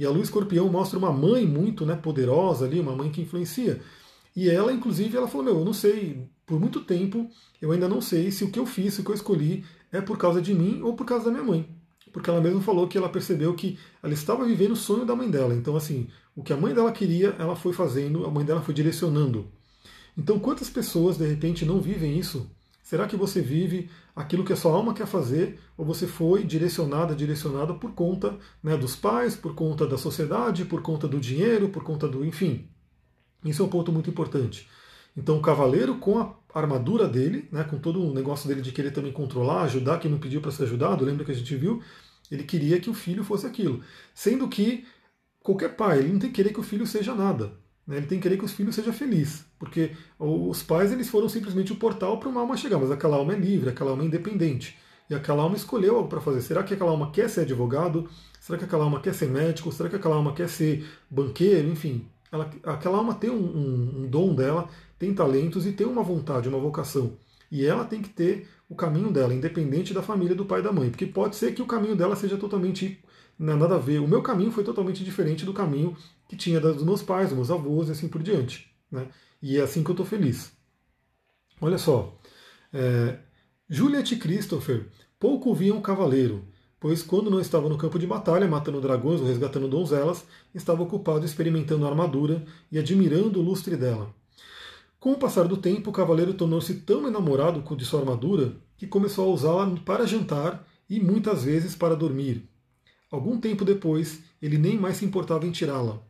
[0.00, 3.82] E a lua escorpião mostra uma mãe muito né, poderosa ali, uma mãe que influencia.
[4.34, 7.28] E ela, inclusive, ela falou: Meu, eu não sei, por muito tempo,
[7.60, 10.00] eu ainda não sei se o que eu fiz, se o que eu escolhi é
[10.00, 11.68] por causa de mim ou por causa da minha mãe.
[12.14, 15.30] Porque ela mesma falou que ela percebeu que ela estava vivendo o sonho da mãe
[15.30, 15.54] dela.
[15.54, 18.72] Então, assim, o que a mãe dela queria, ela foi fazendo, a mãe dela foi
[18.72, 19.48] direcionando.
[20.16, 22.50] Então, quantas pessoas, de repente, não vivem isso?
[22.90, 27.14] Será que você vive aquilo que a sua alma quer fazer, ou você foi direcionada,
[27.14, 31.84] direcionada por conta né, dos pais, por conta da sociedade, por conta do dinheiro, por
[31.84, 32.24] conta do.
[32.24, 32.68] enfim.
[33.44, 34.68] Isso é um ponto muito importante.
[35.16, 38.90] Então o cavaleiro com a armadura dele, né, com todo o negócio dele de querer
[38.90, 41.80] também controlar, ajudar quem não pediu para ser ajudado, lembra que a gente viu?
[42.28, 43.84] Ele queria que o filho fosse aquilo.
[44.12, 44.84] Sendo que
[45.38, 47.52] qualquer pai, ele não tem que querer que o filho seja nada.
[47.86, 47.98] Né?
[47.98, 51.70] Ele tem que querer que os filhos sejam felizes, porque os pais eles foram simplesmente
[51.70, 54.78] o portal para uma alma chegar, mas aquela alma é livre, aquela alma é independente.
[55.10, 56.40] E aquela alma escolheu algo para fazer.
[56.40, 58.08] Será que aquela alma quer ser advogado?
[58.40, 59.70] Será que aquela alma quer ser médico?
[59.70, 61.68] Será que aquela alma quer ser banqueiro?
[61.68, 64.66] Enfim, ela, aquela alma tem um, um, um dom dela,
[64.98, 67.18] tem talentos e tem uma vontade, uma vocação.
[67.52, 70.72] E ela tem que ter o caminho dela, independente da família do pai e da
[70.72, 70.88] mãe.
[70.88, 72.98] Porque pode ser que o caminho dela seja totalmente
[73.38, 73.98] não nada a ver.
[73.98, 75.94] O meu caminho foi totalmente diferente do caminho
[76.28, 78.72] que tinha dos meus pais, dos meus avós e assim por diante.
[78.90, 79.08] Né?
[79.42, 80.52] E é assim que eu estou feliz.
[81.60, 82.18] Olha só.
[82.72, 83.18] É,
[83.68, 84.86] Juliet Christopher
[85.18, 86.44] pouco via um cavaleiro,
[86.78, 90.24] pois quando não estava no campo de batalha, matando dragões ou resgatando donzelas,
[90.54, 94.14] estava ocupado experimentando a armadura e admirando o lustre dela.
[94.98, 99.30] Com o passar do tempo, o cavaleiro tornou-se tão enamorado de sua armadura que começou
[99.30, 102.48] a usá-la para jantar e muitas vezes para dormir.
[103.10, 106.02] Algum tempo depois, ele nem mais se importava em tirá-la.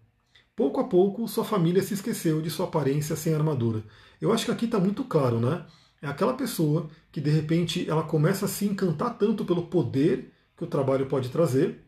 [0.60, 3.82] Pouco a pouco, sua família se esqueceu de sua aparência sem armadura.
[4.20, 5.64] Eu acho que aqui está muito claro, né?
[6.02, 10.62] É aquela pessoa que de repente ela começa a se encantar tanto pelo poder que
[10.62, 11.82] o trabalho pode trazer,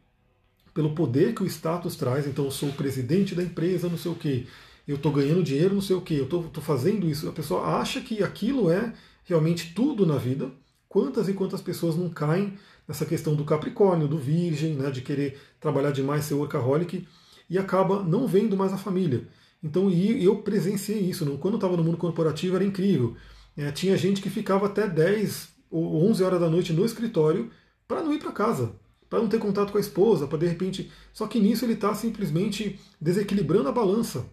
[0.73, 2.27] pelo poder que o status traz.
[2.27, 4.47] Então, eu sou o presidente da empresa, não sei o quê.
[4.89, 6.15] Eu estou ganhando dinheiro, não sei o quê.
[6.15, 7.29] Eu estou fazendo isso.
[7.29, 10.51] A pessoa acha que aquilo é realmente tudo na vida.
[10.89, 12.55] Quantas e quantas pessoas não caem
[12.89, 17.07] nessa questão do Capricórnio, do Virgem, né, de querer trabalhar demais, ser workaholic,
[17.53, 19.29] e acaba não vendo mais a família.
[19.63, 21.27] Então, e eu presenciei isso.
[21.37, 23.15] Quando eu estava no mundo corporativo era incrível.
[23.55, 27.51] É, tinha gente que ficava até 10 ou 11 horas da noite no escritório
[27.87, 28.73] para não ir para casa,
[29.11, 30.91] para não ter contato com a esposa, para de repente.
[31.13, 34.25] Só que nisso ele está simplesmente desequilibrando a balança.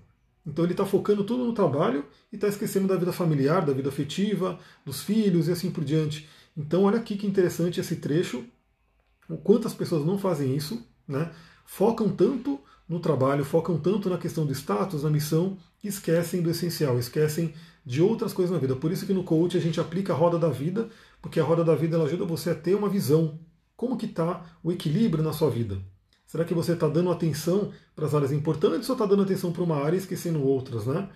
[0.48, 3.90] Então ele está focando tudo no trabalho e está esquecendo da vida familiar, da vida
[3.90, 6.30] afetiva, dos filhos e assim por diante.
[6.56, 8.46] Então, olha aqui que interessante esse trecho.
[9.28, 11.34] O quanto as pessoas não fazem isso, né?
[11.66, 16.50] Focam tanto no trabalho, focam tanto na questão do status, na missão, que esquecem do
[16.50, 17.54] essencial, esquecem
[17.86, 18.76] de outras coisas na vida.
[18.76, 20.90] Por isso que no coach a gente aplica a roda da vida,
[21.22, 23.40] porque a roda da vida ela ajuda você a ter uma visão.
[23.76, 25.78] Como que está o equilíbrio na sua vida?
[26.26, 29.64] Será que você está dando atenção para as áreas importantes ou está dando atenção para
[29.64, 31.10] uma área e esquecendo outras, né?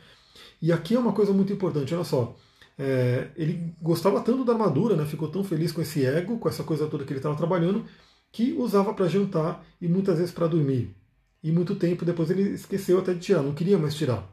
[0.61, 2.35] E aqui é uma coisa muito importante, olha só.
[2.77, 6.63] É, ele gostava tanto da armadura, né, ficou tão feliz com esse ego, com essa
[6.63, 7.85] coisa toda que ele estava trabalhando,
[8.31, 10.95] que usava para jantar e muitas vezes para dormir.
[11.43, 14.27] E muito tempo depois ele esqueceu até de tirar, não queria mais tirar.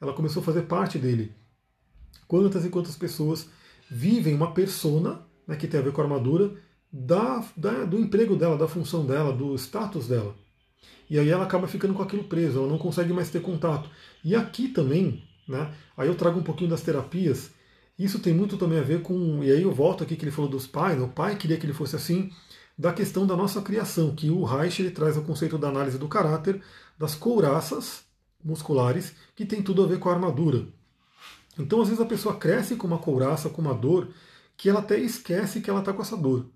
[0.00, 1.34] Ela começou a fazer parte dele.
[2.28, 3.48] Quantas e quantas pessoas
[3.90, 6.54] vivem uma persona né, que tem a ver com a armadura
[6.92, 10.34] da, da, do emprego dela, da função dela, do status dela.
[11.08, 13.90] E aí ela acaba ficando com aquilo preso, ela não consegue mais ter contato.
[14.24, 15.74] E aqui também, né?
[15.96, 17.50] Aí eu trago um pouquinho das terapias.
[17.98, 19.42] Isso tem muito também a ver com.
[19.42, 21.04] E aí eu volto aqui que ele falou dos pais, né?
[21.04, 22.30] o pai queria que ele fosse assim,
[22.82, 26.08] da questão da nossa criação, que o Reich ele traz o conceito da análise do
[26.08, 26.60] caráter,
[26.98, 28.02] das couraças
[28.44, 30.66] musculares, que tem tudo a ver com a armadura.
[31.56, 34.08] Então, às vezes, a pessoa cresce com uma couraça, com uma dor,
[34.56, 36.50] que ela até esquece que ela está com essa dor.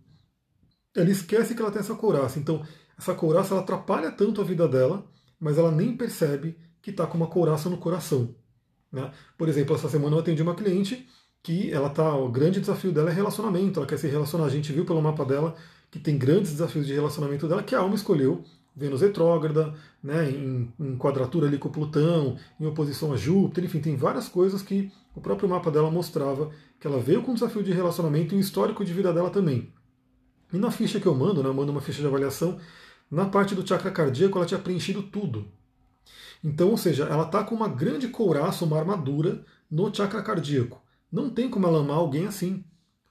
[0.97, 2.41] Ela esquece que ela tem essa couraça.
[2.41, 2.67] Então,
[2.99, 5.07] essa couraça ela atrapalha tanto a vida dela,
[5.39, 8.35] mas ela nem percebe que está com uma couraça no coração.
[8.91, 9.13] Né?
[9.39, 11.07] Por exemplo, essa semana eu atendi uma cliente
[11.41, 14.47] que ela tá, o grande desafio dela é relacionamento, ela quer se relacionar.
[14.47, 15.55] A gente viu pelo mapa dela
[15.91, 18.45] que tem grandes desafios de relacionamento dela que a alma escolheu
[18.77, 23.97] Vênus retrógrada, né, em, em, quadratura ali com Plutão, em oposição a Júpiter, enfim, tem
[23.97, 27.73] várias coisas que o próprio mapa dela mostrava que ela veio com um desafio de
[27.73, 29.73] relacionamento e o histórico de vida dela também.
[30.53, 32.59] E na ficha que eu mando, né, eu mando uma ficha de avaliação,
[33.11, 35.49] na parte do chakra cardíaco ela tinha preenchido tudo.
[36.45, 40.83] Então, ou seja, ela está com uma grande couraça, uma armadura no chakra cardíaco.
[41.11, 42.63] Não tem como ela amar alguém assim.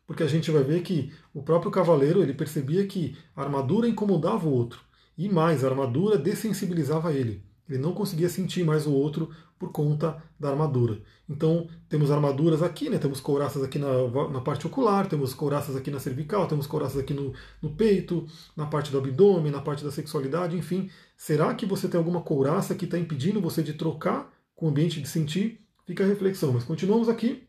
[0.08, 4.48] Porque a gente vai ver que o próprio cavaleiro ele percebia que a armadura incomodava
[4.48, 4.82] o outro.
[5.18, 7.44] E mais, a armadura dessensibilizava ele.
[7.68, 11.02] Ele não conseguia sentir mais o outro por conta da armadura.
[11.28, 13.00] Então, temos armaduras aqui, né?
[13.00, 13.88] temos couraças aqui na,
[14.30, 18.68] na parte ocular, temos couraças aqui na cervical, temos couraças aqui no, no peito, na
[18.68, 20.90] parte do abdômen, na parte da sexualidade, enfim.
[21.18, 25.02] Será que você tem alguma couraça que está impedindo você de trocar com o ambiente
[25.02, 25.62] de sentir?
[25.86, 26.52] Fica a reflexão.
[26.54, 27.48] Mas continuamos aqui.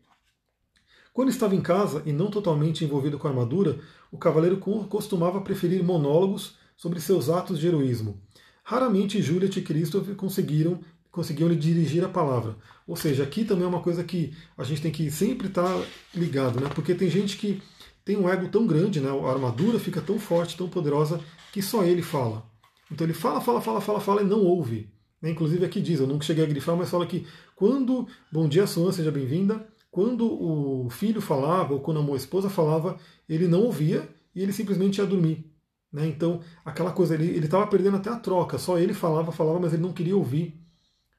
[1.17, 3.79] Quando estava em casa e não totalmente envolvido com a armadura,
[4.11, 8.21] o cavaleiro costumava preferir monólogos sobre seus atos de heroísmo.
[8.63, 12.55] Raramente Juliet e Christopher conseguiram conseguiam lhe dirigir a palavra.
[12.85, 15.83] Ou seja, aqui também é uma coisa que a gente tem que sempre estar tá
[16.13, 16.69] ligado, né?
[16.75, 17.63] Porque tem gente que
[18.05, 19.09] tem um ego tão grande, né?
[19.09, 21.19] A armadura fica tão forte, tão poderosa
[21.51, 22.45] que só ele fala.
[22.91, 24.87] Então ele fala, fala, fala, fala, fala e não ouve.
[25.19, 25.31] Né?
[25.31, 28.91] Inclusive aqui diz, eu nunca cheguei a grifar, mas fala que quando Bom dia, Suan,
[28.91, 29.67] seja bem-vinda.
[29.97, 34.99] Quando o filho falava ou quando a esposa falava, ele não ouvia e ele simplesmente
[34.99, 35.51] ia dormir.
[35.91, 36.05] Né?
[36.05, 39.81] Então, aquela coisa, ele estava perdendo até a troca, só ele falava, falava, mas ele
[39.81, 40.63] não queria ouvir.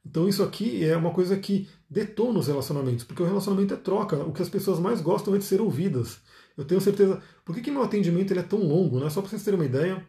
[0.07, 4.17] Então, isso aqui é uma coisa que detona os relacionamentos, porque o relacionamento é troca.
[4.19, 6.21] O que as pessoas mais gostam é de ser ouvidas.
[6.57, 7.21] Eu tenho certeza.
[7.45, 9.01] Por que, que meu atendimento ele é tão longo?
[9.01, 9.11] Né?
[9.11, 10.07] Só para vocês terem uma ideia,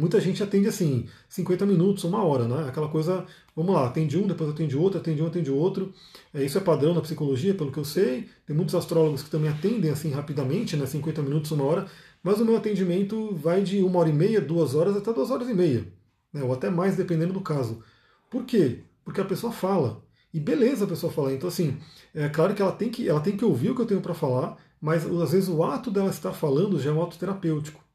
[0.00, 2.68] muita gente atende assim, 50 minutos, uma hora, né?
[2.68, 3.24] Aquela coisa,
[3.54, 5.92] vamos lá, atende um, depois atende outro, atende um, atende outro.
[6.34, 8.28] É, isso é padrão na psicologia, pelo que eu sei.
[8.46, 10.86] Tem muitos astrólogos que também atendem assim rapidamente, né?
[10.86, 11.86] 50 minutos, uma hora.
[12.22, 15.48] Mas o meu atendimento vai de uma hora e meia, duas horas, até duas horas
[15.48, 15.86] e meia.
[16.32, 17.82] Né, ou até mais, dependendo do caso.
[18.28, 18.80] Por quê?
[19.04, 20.04] Porque a pessoa fala.
[20.34, 21.32] E beleza a pessoa falar.
[21.32, 21.78] Então, assim,
[22.14, 24.12] é claro que ela tem que, ela tem que ouvir o que eu tenho para
[24.12, 27.85] falar, mas às vezes o ato dela estar falando já é um ato terapêutico.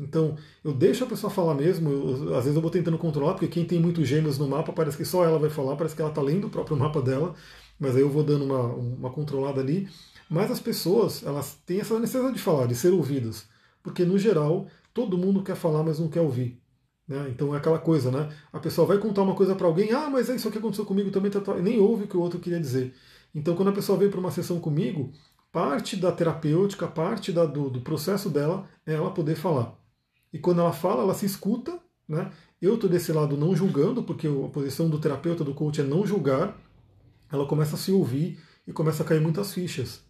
[0.00, 3.48] Então, eu deixo a pessoa falar mesmo, eu, às vezes eu vou tentando controlar, porque
[3.48, 6.10] quem tem muitos gêmeos no mapa parece que só ela vai falar, parece que ela
[6.10, 7.34] está lendo o próprio mapa dela,
[7.78, 9.88] mas aí eu vou dando uma, uma controlada ali.
[10.28, 13.48] Mas as pessoas, elas têm essa necessidade de falar, de ser ouvidas
[13.82, 16.60] porque no geral todo mundo quer falar, mas não quer ouvir.
[17.06, 17.28] Né?
[17.30, 18.28] Então é aquela coisa, né?
[18.52, 21.10] A pessoa vai contar uma coisa para alguém, ah, mas é isso que aconteceu comigo
[21.10, 22.94] também, tá, tá, nem ouve o que o outro queria dizer.
[23.34, 25.12] Então quando a pessoa vem para uma sessão comigo,
[25.52, 29.76] parte da terapêutica, parte da, do, do processo dela é ela poder falar.
[30.32, 31.78] E quando ela fala, ela se escuta,
[32.08, 32.30] né?
[32.60, 36.06] Eu estou desse lado não julgando, porque a posição do terapeuta, do coach é não
[36.06, 36.56] julgar.
[37.32, 40.02] Ela começa a se ouvir e começa a cair muitas fichas.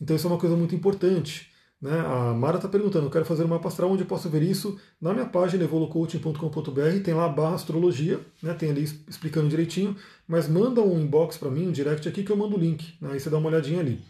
[0.00, 1.50] Então isso é uma coisa muito importante.
[1.80, 1.98] Né?
[2.00, 5.12] A Mara está perguntando, eu quero fazer uma astral onde eu posso ver isso na
[5.12, 8.54] minha página evolucoaching.com.br, tem lá a barra astrologia, né?
[8.54, 9.94] tem ali explicando direitinho,
[10.26, 13.10] mas manda um inbox para mim, um direct aqui que eu mando o link, né?
[13.12, 14.02] aí você dá uma olhadinha ali.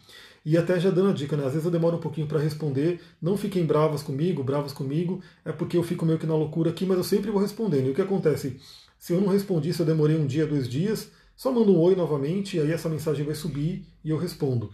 [0.47, 1.45] E até já dando a dica, né?
[1.45, 5.51] às vezes eu demoro um pouquinho para responder, não fiquem bravas comigo, bravos comigo, é
[5.51, 7.89] porque eu fico meio que na loucura aqui, mas eu sempre vou respondendo.
[7.89, 8.61] E o que acontece?
[8.97, 11.97] Se eu não respondi, se eu demorei um dia, dois dias, só manda um oi
[11.97, 14.71] novamente, aí essa mensagem vai subir e eu respondo.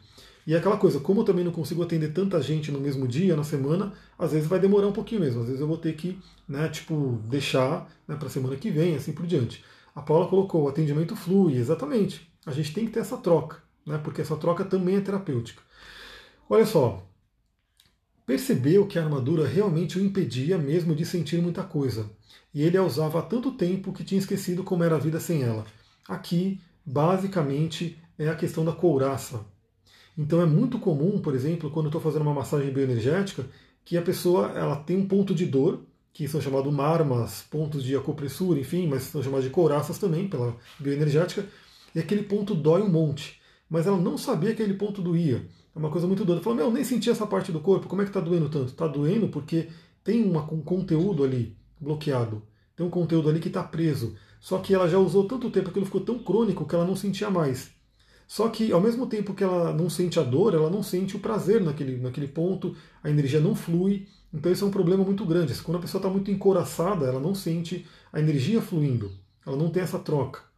[0.47, 3.35] E é aquela coisa, como eu também não consigo atender tanta gente no mesmo dia,
[3.35, 5.41] na semana, às vezes vai demorar um pouquinho mesmo.
[5.41, 9.13] Às vezes eu vou ter que, né, tipo, deixar né, para semana que vem, assim
[9.13, 9.65] por diante.
[9.95, 12.31] A Paula colocou, o atendimento flui, exatamente.
[12.45, 15.63] A gente tem que ter essa troca, né, porque essa troca também é terapêutica.
[16.49, 17.07] Olha só,
[18.27, 22.11] percebeu que a armadura realmente o impedia mesmo de sentir muita coisa.
[22.55, 25.43] E ele a usava há tanto tempo que tinha esquecido como era a vida sem
[25.43, 25.65] ela.
[26.07, 29.45] Aqui, basicamente, é a questão da couraça.
[30.17, 33.47] Então é muito comum, por exemplo, quando eu estou fazendo uma massagem bioenergética,
[33.85, 37.97] que a pessoa ela tem um ponto de dor, que são chamados marmas, pontos de
[37.97, 41.47] acupressura, enfim, mas são chamados de couraças também, pela bioenergética,
[41.95, 43.41] e aquele ponto dói um monte.
[43.73, 45.49] Mas ela não sabia que aquele ponto doía.
[45.75, 46.43] É uma coisa muito doida.
[46.43, 48.67] Falou, meu, nem senti essa parte do corpo, como é que está doendo tanto?
[48.67, 49.69] Está doendo porque
[50.05, 52.43] tem uma, um conteúdo ali bloqueado.
[52.77, 54.15] tem um conteúdo ali que está preso.
[54.39, 57.31] Só que ela já usou tanto tempo, aquilo ficou tão crônico que ela não sentia
[57.31, 57.71] mais.
[58.29, 61.21] Só que ao mesmo tempo que ela não sente a dor, ela não sente o
[61.21, 64.07] prazer naquele, naquele ponto, a energia não flui.
[64.35, 65.55] Então isso é um problema muito grande.
[65.63, 69.11] Quando a pessoa está muito encoraçada, ela não sente a energia fluindo,
[69.47, 70.52] ela não tem essa troca.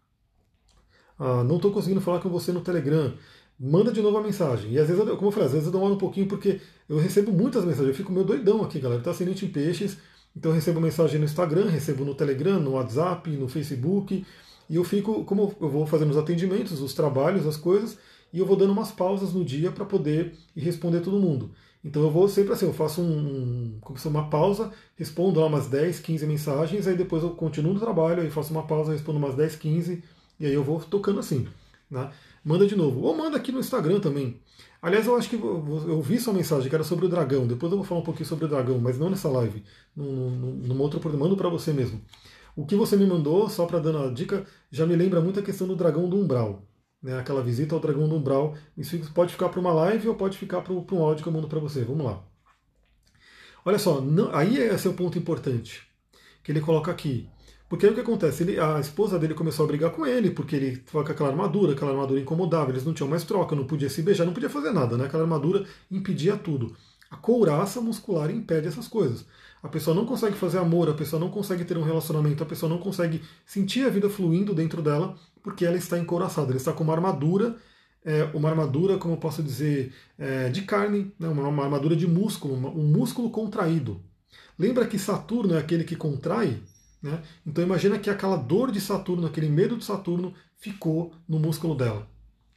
[1.18, 3.14] Ah, não estou conseguindo falar com você no Telegram.
[3.58, 4.72] Manda de novo a mensagem.
[4.72, 6.98] E às vezes, eu, como eu falei, às vezes eu demoro um pouquinho porque eu
[6.98, 7.88] recebo muitas mensagens.
[7.88, 9.00] Eu fico meio doidão aqui, galera.
[9.00, 9.96] Está ascendente em peixes.
[10.36, 14.24] Então eu recebo mensagem no Instagram, recebo no Telegram, no WhatsApp, no Facebook.
[14.68, 17.98] E eu fico, como eu vou fazendo os atendimentos, os trabalhos, as coisas,
[18.32, 21.52] e eu vou dando umas pausas no dia para poder ir responder todo mundo.
[21.84, 25.66] Então eu vou sempre assim, eu faço um, como se uma pausa, respondo lá umas
[25.66, 29.34] 10, 15 mensagens, aí depois eu continuo no trabalho, aí faço uma pausa, respondo umas
[29.34, 30.02] 10, 15,
[30.38, 31.46] e aí eu vou tocando assim.
[31.90, 32.10] Né?
[32.44, 33.00] Manda de novo.
[33.00, 34.40] Ou manda aqui no Instagram também.
[34.82, 37.46] Aliás, eu acho que eu vi sua mensagem que era sobre o dragão.
[37.46, 39.64] Depois eu vou falar um pouquinho sobre o dragão, mas não nessa live.
[39.96, 41.30] Numa outra oportunidade.
[41.30, 42.02] Mando para você mesmo.
[42.56, 45.42] O que você me mandou, só para dar uma dica, já me lembra muito a
[45.42, 46.62] questão do dragão do umbral.
[47.02, 48.54] Né, aquela visita ao dragão do umbral.
[48.76, 51.48] Isso pode ficar para uma live ou pode ficar para um áudio que eu mando
[51.48, 51.82] para você.
[51.82, 52.22] Vamos lá.
[53.64, 55.82] Olha só, não, aí esse é o ponto importante
[56.42, 57.26] que ele coloca aqui.
[57.68, 58.42] Porque aí o que acontece?
[58.42, 61.72] Ele, a esposa dele começou a brigar com ele, porque ele estava com aquela armadura,
[61.72, 64.70] aquela armadura incomodava, eles não tinham mais troca, não podia se beijar, não podia fazer
[64.70, 65.06] nada, né?
[65.06, 66.76] Aquela armadura impedia tudo.
[67.10, 69.24] A couraça muscular impede essas coisas.
[69.62, 72.68] A pessoa não consegue fazer amor, a pessoa não consegue ter um relacionamento, a pessoa
[72.68, 76.84] não consegue sentir a vida fluindo dentro dela, porque ela está encouraçada, ela está com
[76.84, 77.56] uma armadura,
[78.04, 81.28] é, uma armadura, como eu posso dizer, é, de carne, né?
[81.28, 84.02] uma, uma armadura de músculo, um músculo contraído.
[84.58, 86.60] Lembra que Saturno é aquele que contrai?
[87.04, 87.22] Né?
[87.46, 92.08] Então imagina que aquela dor de Saturno, aquele medo de Saturno, ficou no músculo dela.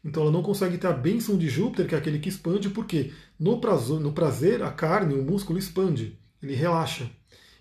[0.01, 3.11] Então ela não consegue ter a bênção de Júpiter, que é aquele que expande, porque
[3.37, 7.11] no prazer, no prazer a carne, o músculo expande, ele relaxa.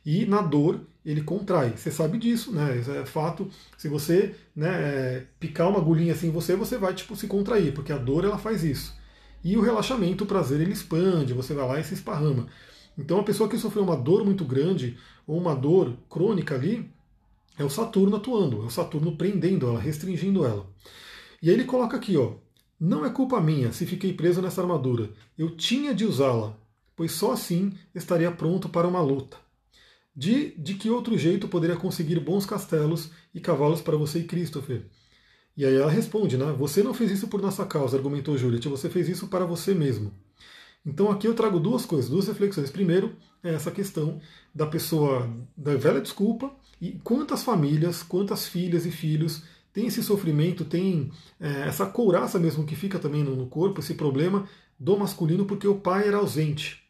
[0.05, 1.72] E na dor ele contrai.
[1.76, 2.78] Você sabe disso, né?
[2.78, 3.51] Isso é fato.
[3.76, 7.74] Se você né, é, picar uma agulhinha assim em você, você vai tipo se contrair,
[7.74, 8.95] porque a dor ela faz isso.
[9.43, 12.47] E o relaxamento, o prazer, ele expande, você vai lá e se esparrama.
[12.97, 16.90] Então a pessoa que sofreu uma dor muito grande, ou uma dor crônica ali,
[17.59, 20.66] é o Saturno atuando, é o Saturno prendendo ela, restringindo ela.
[21.42, 22.34] E aí ele coloca aqui, ó,
[22.78, 25.11] não é culpa minha se fiquei preso nessa armadura.
[25.36, 26.57] Eu tinha de usá-la,
[26.94, 29.38] pois só assim estaria pronto para uma luta.
[30.14, 34.86] De, de que outro jeito poderia conseguir bons castelos e cavalos para você e Christopher?
[35.57, 36.55] E aí ela responde, né?
[36.59, 40.12] Você não fez isso por nossa causa, argumentou Juliet, você fez isso para você mesmo.
[40.87, 42.70] Então aqui eu trago duas coisas, duas reflexões.
[42.70, 44.20] Primeiro, é essa questão
[44.55, 50.64] da pessoa, da velha desculpa, e quantas famílias, quantas filhas e filhos têm esse sofrimento,
[50.64, 51.11] tem
[51.41, 55.66] é, essa couraça mesmo que fica também no, no, corpo, esse problema do masculino, porque
[55.66, 56.82] o pai era ausente.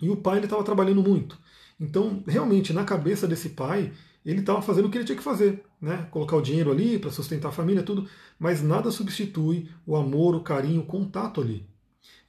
[0.00, 1.38] E o pai estava trabalhando muito.
[1.78, 3.92] Então, realmente, na cabeça desse pai,
[4.24, 6.08] ele estava fazendo o que ele tinha que fazer, né?
[6.10, 8.08] Colocar o dinheiro ali para sustentar a família, tudo,
[8.38, 11.69] mas nada substitui o amor, o carinho, o contato ali.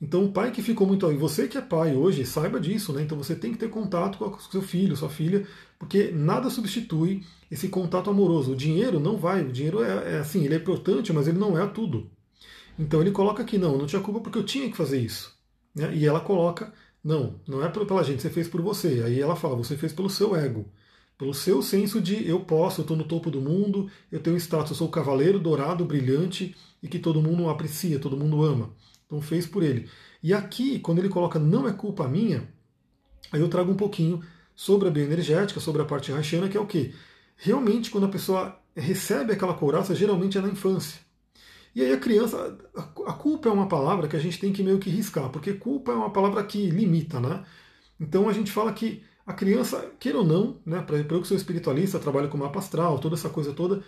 [0.02, 1.10] Então, o pai que ficou muito.
[1.12, 3.04] E você que é pai hoje, saiba disso, né?
[3.04, 5.46] Então, você tem que ter contato com seu filho, sua filha,
[5.78, 8.54] porque nada substitui esse contato amoroso.
[8.54, 11.58] O dinheiro não vai, o dinheiro é, é assim, ele é importante, mas ele não
[11.58, 12.10] é tudo.
[12.80, 15.36] Então, ele coloca aqui: não, não tinha culpa porque eu tinha que fazer isso.
[15.76, 15.96] Né?
[15.96, 19.04] E ela coloca: não, não é pela gente, você fez por você.
[19.06, 20.66] Aí ela fala: você fez pelo seu ego
[21.22, 24.72] pelo seu senso de eu posso, eu estou no topo do mundo, eu tenho status,
[24.72, 28.72] eu sou o cavaleiro dourado, brilhante e que todo mundo aprecia, todo mundo ama.
[29.12, 29.90] Então fez por ele.
[30.24, 32.48] E aqui, quando ele coloca não é culpa minha,
[33.30, 34.24] aí eu trago um pouquinho
[34.56, 36.96] sobre a bioenergética, sobre a parte rachiana, que é o que?
[37.36, 41.02] Realmente, quando a pessoa recebe aquela couraça, geralmente é na infância.
[41.76, 44.80] E aí a criança, a culpa é uma palavra que a gente tem que meio
[44.80, 47.44] que riscar, porque culpa é uma palavra que limita, né?
[48.00, 51.38] Então a gente fala que a criança, queira ou não, né, para eu que sou
[51.38, 53.84] espiritualista, trabalho com mapa astral, toda essa coisa toda,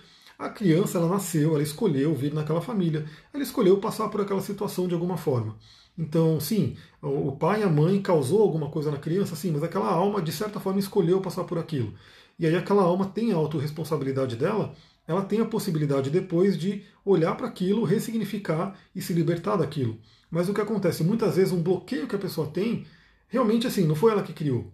[0.46, 4.88] a criança, ela nasceu, ela escolheu vir naquela família, ela escolheu passar por aquela situação
[4.88, 5.58] de alguma forma.
[5.98, 9.90] Então, sim, o pai e a mãe causou alguma coisa na criança, sim, mas aquela
[9.90, 11.94] alma, de certa forma, escolheu passar por aquilo.
[12.38, 14.74] E aí aquela alma tem a autorresponsabilidade dela,
[15.08, 20.00] ela tem a possibilidade depois de olhar para aquilo, ressignificar e se libertar daquilo.
[20.32, 21.04] Mas o que acontece?
[21.04, 22.86] Muitas vezes um bloqueio que a pessoa tem,
[23.28, 24.72] realmente assim, não foi ela que criou.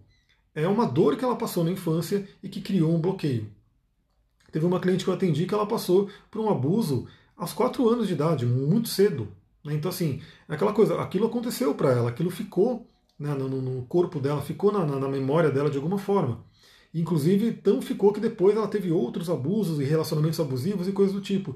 [0.54, 3.50] É uma dor que ela passou na infância e que criou um bloqueio.
[4.52, 8.06] Teve uma cliente que eu atendi que ela passou por um abuso aos 4 anos
[8.06, 9.28] de idade, muito cedo.
[9.64, 9.74] Né?
[9.74, 12.86] Então, assim, é aquela coisa, aquilo aconteceu para ela, aquilo ficou
[13.18, 16.42] né, no, no, corpo dela, ficou na, na, memória dela de alguma forma.
[16.92, 21.20] Inclusive, tão ficou que depois ela teve outros abusos e relacionamentos abusivos e coisas do
[21.20, 21.54] tipo.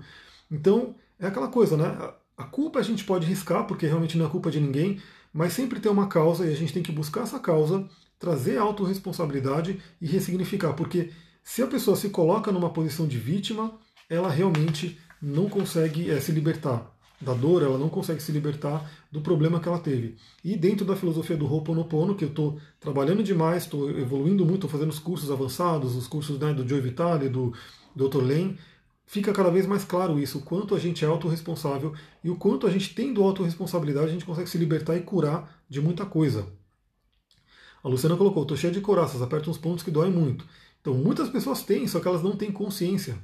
[0.51, 2.13] Então, é aquela coisa, né?
[2.37, 5.01] A culpa a gente pode riscar, porque realmente não é culpa de ninguém,
[5.33, 7.89] mas sempre tem uma causa e a gente tem que buscar essa causa,
[8.19, 11.11] trazer autorresponsabilidade e ressignificar, porque
[11.45, 13.79] se a pessoa se coloca numa posição de vítima,
[14.09, 16.91] ela realmente não consegue é, se libertar
[17.21, 20.17] da dor, ela não consegue se libertar do problema que ela teve.
[20.43, 24.71] E dentro da filosofia do Ho'oponopono, que eu estou trabalhando demais, estou evoluindo muito, estou
[24.71, 27.53] fazendo os cursos avançados, os cursos né, do Joe Vitale, do
[27.95, 28.23] Dr.
[28.23, 28.59] Len,
[29.07, 32.67] fica cada vez mais claro isso, o quanto a gente é autorresponsável e o quanto
[32.67, 36.47] a gente tendo autorresponsabilidade a gente consegue se libertar e curar de muita coisa.
[37.83, 40.47] A Luciana colocou, estou cheia de coraças, aperta uns pontos que doem muito.
[40.85, 43.15] Então muitas pessoas têm, só que elas não têm consciência.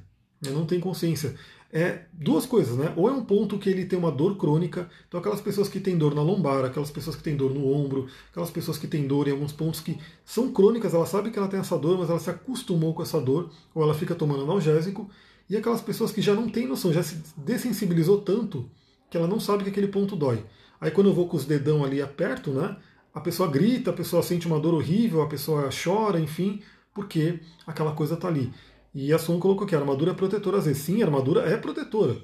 [0.41, 0.49] Né?
[0.49, 1.35] Não têm consciência
[1.73, 2.93] é duas coisas, né?
[2.97, 5.97] Ou é um ponto que ele tem uma dor crônica, então aquelas pessoas que têm
[5.97, 9.27] dor na lombar, aquelas pessoas que têm dor no ombro, aquelas pessoas que têm dor
[9.27, 12.19] em alguns pontos que são crônicas, ela sabe que ela tem essa dor, mas ela
[12.19, 15.09] se acostumou com essa dor, ou ela fica tomando analgésico,
[15.49, 18.69] e aquelas pessoas que já não têm noção, já se dessensibilizou tanto
[19.09, 20.43] que ela não sabe que aquele ponto dói.
[20.79, 22.77] Aí quando eu vou com os dedão ali aperto, né?
[23.13, 26.61] A pessoa grita, a pessoa sente uma dor horrível, a pessoa chora, enfim,
[26.93, 28.51] porque aquela coisa está ali.
[28.93, 30.83] E a Sun colocou que a armadura é protetora às vezes.
[30.83, 32.17] Sim, a armadura é protetora.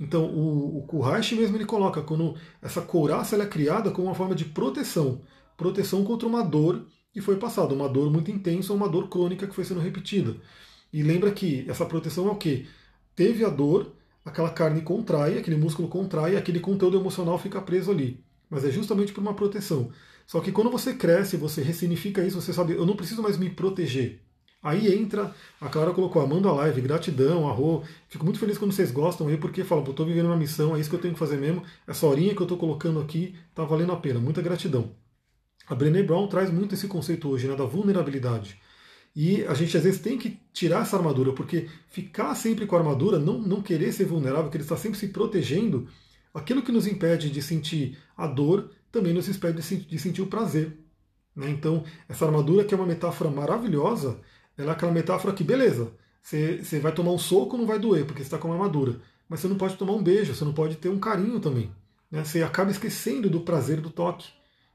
[0.00, 1.02] Então o, o
[1.36, 5.20] mesmo ele coloca quando essa couraça é criada como uma forma de proteção.
[5.56, 9.54] Proteção contra uma dor que foi passada, uma dor muito intensa uma dor crônica que
[9.54, 10.36] foi sendo repetida.
[10.92, 12.66] E lembra que essa proteção é o quê?
[13.14, 13.92] Teve a dor,
[14.24, 18.24] aquela carne contrai, aquele músculo contrai, aquele conteúdo emocional fica preso ali.
[18.48, 19.90] Mas é justamente por uma proteção.
[20.28, 23.48] Só que quando você cresce, você ressignifica isso, você sabe, eu não preciso mais me
[23.48, 24.20] proteger.
[24.62, 27.82] Aí entra, a Clara colocou, amando a live, gratidão, arro.
[28.10, 30.90] Fico muito feliz quando vocês gostam aí, porque falam, estou vivendo uma missão, é isso
[30.90, 31.62] que eu tenho que fazer mesmo.
[31.86, 34.20] Essa horinha que eu estou colocando aqui está valendo a pena.
[34.20, 34.94] Muita gratidão.
[35.66, 38.60] A Brené Brown traz muito esse conceito hoje, né, da vulnerabilidade.
[39.16, 42.80] E a gente às vezes tem que tirar essa armadura, porque ficar sempre com a
[42.80, 45.88] armadura, não, não querer ser vulnerável, querer estar sempre se protegendo,
[46.34, 50.76] aquilo que nos impede de sentir a dor, também nos impede de sentir o prazer.
[51.34, 51.50] Né?
[51.50, 54.18] Então, essa armadura que é uma metáfora maravilhosa,
[54.56, 58.04] ela é aquela metáfora que, beleza, você, você vai tomar um soco, não vai doer,
[58.04, 59.00] porque você está com uma armadura.
[59.28, 61.70] Mas você não pode tomar um beijo, você não pode ter um carinho também.
[62.10, 62.24] Né?
[62.24, 64.28] Você acaba esquecendo do prazer do toque.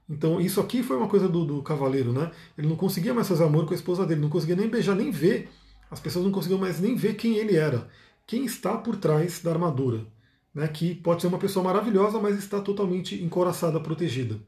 [0.08, 2.30] Então, isso aqui foi uma coisa do, do cavaleiro, né?
[2.58, 5.10] Ele não conseguia mais fazer amor com a esposa dele, não conseguia nem beijar, nem
[5.10, 5.48] ver.
[5.90, 7.88] As pessoas não conseguiam mais nem ver quem ele era.
[8.26, 10.06] Quem está por trás da armadura.
[10.54, 10.68] Né?
[10.68, 14.38] Que pode ser uma pessoa maravilhosa, mas está totalmente encoraçada, protegida.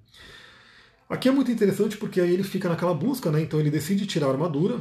[1.09, 3.41] Aqui é muito interessante porque aí ele fica naquela busca, né?
[3.41, 4.81] Então ele decide tirar a armadura,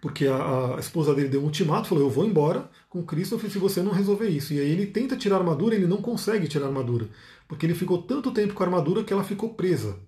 [0.00, 3.58] porque a, a, esposa dele deu um ultimato, falou: Eu vou embora com Christopher se
[3.58, 4.52] você não resolver isso.
[4.52, 7.08] E aí ele tenta tirar a armadura, ele não consegue tirar a armadura,
[7.48, 9.98] porque ele ficou tanto tempo com a armadura que ela ficou presa.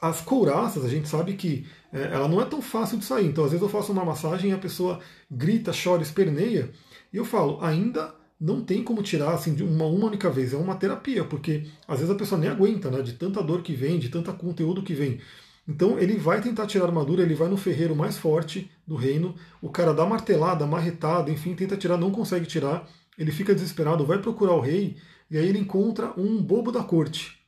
[0.00, 3.26] As couraças, a gente sabe que é, ela não é tão fácil de sair.
[3.26, 5.00] Então, às vezes, eu faço uma massagem e a pessoa
[5.30, 6.70] grita, chora, esperneia,
[7.12, 10.52] e eu falo: ainda não tem como tirar assim de uma, uma única vez.
[10.52, 13.02] É uma terapia, porque às vezes a pessoa nem aguenta, né?
[13.02, 15.20] De tanta dor que vem, de tanto conteúdo que vem.
[15.66, 19.34] Então ele vai tentar tirar a armadura, ele vai no ferreiro mais forte do reino,
[19.62, 22.86] o cara dá martelada, marretada, enfim, tenta tirar, não consegue tirar,
[23.18, 24.96] ele fica desesperado, vai procurar o rei,
[25.30, 27.38] e aí ele encontra um bobo da corte.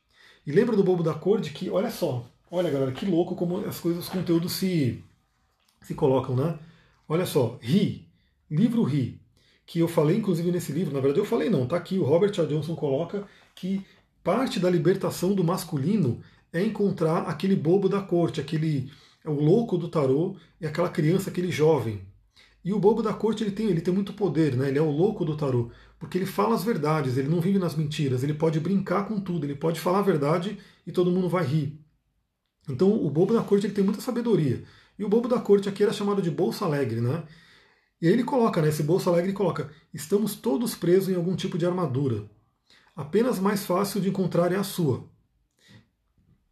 [0.45, 3.79] E lembra do bobo da corte que, olha só, olha galera, que louco como as
[3.79, 5.03] coisas, os conteúdos se,
[5.81, 6.57] se colocam, né?
[7.07, 8.09] Olha só, Ri,
[8.49, 9.21] livro Ri,
[9.67, 12.31] que eu falei inclusive nesse livro, na verdade eu falei não, tá aqui, o Robert
[12.39, 12.45] A.
[12.45, 13.85] Johnson coloca que
[14.23, 16.21] parte da libertação do masculino
[16.53, 18.89] é encontrar aquele bobo da corte, aquele
[19.25, 22.01] o louco do tarô e aquela criança, aquele jovem.
[22.63, 24.69] E o bobo da corte ele tem, ele tem muito poder, né?
[24.69, 27.75] Ele é o louco do tarô, porque ele fala as verdades, ele não vive nas
[27.75, 31.45] mentiras, ele pode brincar com tudo, ele pode falar a verdade e todo mundo vai
[31.45, 31.79] rir.
[32.69, 34.63] Então o bobo da corte ele tem muita sabedoria.
[34.97, 37.23] E o bobo da corte aqui era chamado de Bolsa Alegre, né?
[38.01, 38.69] E aí ele coloca, né?
[38.69, 42.29] Esse Bolsa Alegre coloca: estamos todos presos em algum tipo de armadura.
[42.95, 45.07] Apenas mais fácil de encontrar é a sua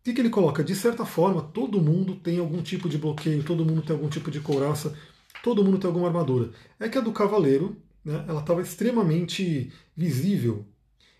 [0.05, 0.63] que, que ele coloca?
[0.63, 4.29] De certa forma, todo mundo tem algum tipo de bloqueio, todo mundo tem algum tipo
[4.29, 4.95] de couraça,
[5.43, 6.51] todo mundo tem alguma armadura.
[6.79, 10.63] É que a do cavaleiro, né, ela estava extremamente visível.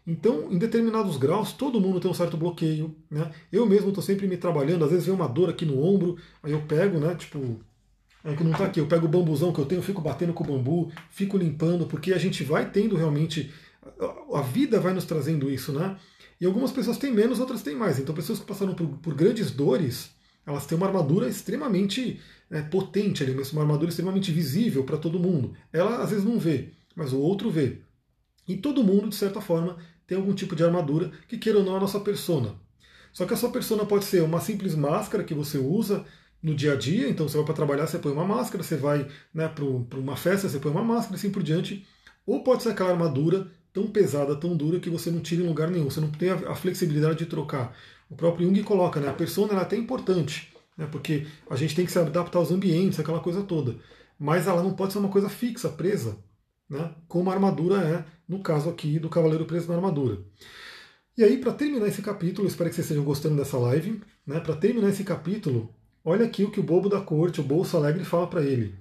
[0.05, 2.95] Então, em determinados graus, todo mundo tem um certo bloqueio.
[3.09, 3.31] Né?
[3.51, 6.51] Eu mesmo estou sempre me trabalhando, às vezes vem uma dor aqui no ombro, aí
[6.51, 7.59] eu pego, né, tipo,
[8.31, 10.43] é que não está aqui, eu pego o bambuzão que eu tenho, fico batendo com
[10.43, 13.53] o bambu, fico limpando, porque a gente vai tendo realmente,
[14.33, 15.95] a vida vai nos trazendo isso, né?
[16.41, 17.99] E algumas pessoas têm menos, outras têm mais.
[17.99, 20.09] Então, pessoas que passaram por, por grandes dores,
[20.45, 22.19] elas têm uma armadura extremamente
[22.49, 25.53] é, potente ali, uma armadura extremamente visível para todo mundo.
[25.71, 27.79] Ela às vezes não vê, mas o outro vê.
[28.47, 31.75] E todo mundo, de certa forma, tem algum tipo de armadura que queira ou não
[31.75, 32.55] a nossa persona.
[33.11, 36.05] Só que a sua persona pode ser uma simples máscara que você usa
[36.45, 39.07] no dia a dia, então você vai para trabalhar, você põe uma máscara, você vai
[39.33, 39.65] né, para
[39.99, 41.83] uma festa, você põe uma máscara, assim por diante.
[42.23, 45.71] Ou pode ser aquela armadura tão pesada, tão dura que você não tira em lugar
[45.71, 47.75] nenhum, você não tem a, flexibilidade de trocar.
[48.07, 51.83] O próprio Jung coloca, né, a persona é até importante, né, porque a gente tem
[51.83, 53.77] que se adaptar aos ambientes, aquela coisa toda.
[54.19, 56.15] mas ela não pode ser uma coisa fixa, presa,
[56.69, 56.93] né?
[57.07, 60.23] como a armadura é, no caso aqui do cavaleiro preso na armadura.
[61.17, 64.01] E aí, para terminar esse capítulo, espero que vocês estejam gostando dessa live.
[64.27, 64.39] Né?
[64.39, 65.73] Para terminar esse capítulo,
[66.05, 68.75] olha aqui o que o bobo da corte, o Bolsa Alegre, fala para ele.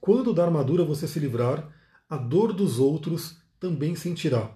[0.00, 1.68] Quando da armadura você se livrar,
[2.08, 4.54] a dor dos outros também sentirá.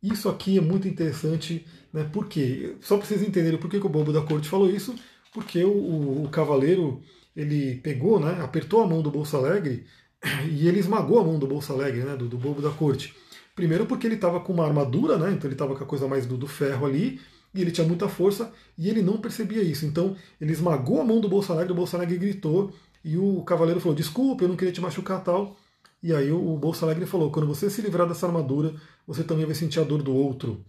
[0.00, 2.04] Isso aqui é muito interessante, né?
[2.04, 2.76] Por quê?
[2.80, 4.94] Só para vocês entenderem por que, que o bobo da corte falou isso,
[5.34, 7.02] porque o, o, o, cavaleiro
[7.34, 8.40] ele pegou, né?
[8.40, 9.84] Apertou a mão do Bolsa Alegre
[10.48, 12.16] e ele esmagou a mão do Bolsa Alegre, né?
[12.16, 13.14] Do, do bobo da corte.
[13.56, 15.32] Primeiro porque ele estava com uma armadura, né?
[15.32, 17.20] Então ele estava com a coisa mais do, do ferro ali,
[17.54, 19.86] e ele tinha muita força, e ele não percebia isso.
[19.86, 22.72] Então ele esmagou a mão do Alegre, o Alegre gritou,
[23.04, 25.56] e o cavaleiro falou: Desculpa, eu não queria te machucar tal.
[26.02, 28.74] E aí o Alegre falou: Quando você se livrar dessa armadura,
[29.06, 30.64] você também vai sentir a dor do outro.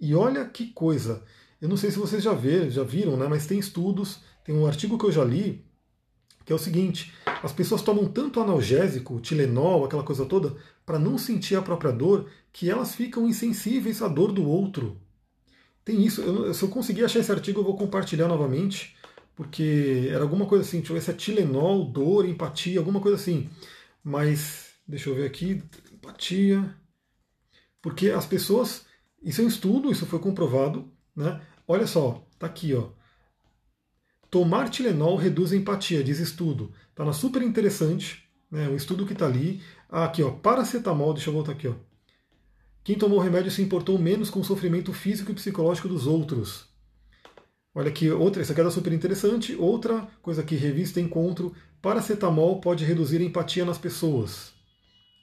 [0.00, 1.22] E olha que coisa!
[1.60, 3.26] Eu não sei se vocês já, ver, já viram, né?
[3.28, 5.64] Mas tem estudos, tem um artigo que eu já li,
[6.44, 7.12] que é o seguinte:
[7.42, 10.54] as pessoas tomam tanto analgésico, Tilenol, aquela coisa toda,
[10.84, 15.00] para não sentir a própria dor, que elas ficam insensíveis à dor do outro.
[15.86, 16.20] Tem isso.
[16.20, 18.96] Eu, se eu conseguir achar esse artigo, eu vou compartilhar novamente,
[19.36, 23.16] porque era alguma coisa assim, deixa eu ver se é Tilenol, dor, empatia, alguma coisa
[23.16, 23.48] assim.
[24.02, 25.62] Mas, deixa eu ver aqui,
[25.92, 26.74] empatia.
[27.80, 28.84] Porque as pessoas.
[29.22, 30.90] Isso é um estudo, isso foi comprovado.
[31.14, 31.40] Né?
[31.68, 32.88] Olha só, tá aqui, ó.
[34.28, 36.72] Tomar Tilenol reduz a empatia, diz estudo.
[36.96, 38.68] Tá na super interessante, né?
[38.68, 39.62] Um estudo que está ali.
[39.88, 41.74] Ah, aqui, ó, paracetamol, deixa eu voltar aqui, ó.
[42.86, 46.68] Quem tomou remédio se importou menos com o sofrimento físico e psicológico dos outros.
[47.74, 49.56] Olha aqui, outra, essa aqui é super interessante.
[49.56, 54.52] Outra coisa aqui, revista Encontro, paracetamol pode reduzir a empatia nas pessoas.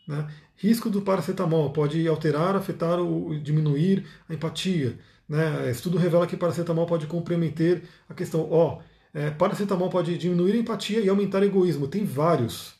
[0.06, 0.28] Né?
[0.58, 5.00] Risco do paracetamol pode alterar, afetar ou diminuir a empatia.
[5.26, 5.72] Né?
[5.72, 8.46] Estudo revela que paracetamol pode comprometer a questão.
[8.52, 8.82] Ó,
[9.14, 11.88] é, paracetamol pode diminuir a empatia e aumentar o egoísmo.
[11.88, 12.74] Tem vários.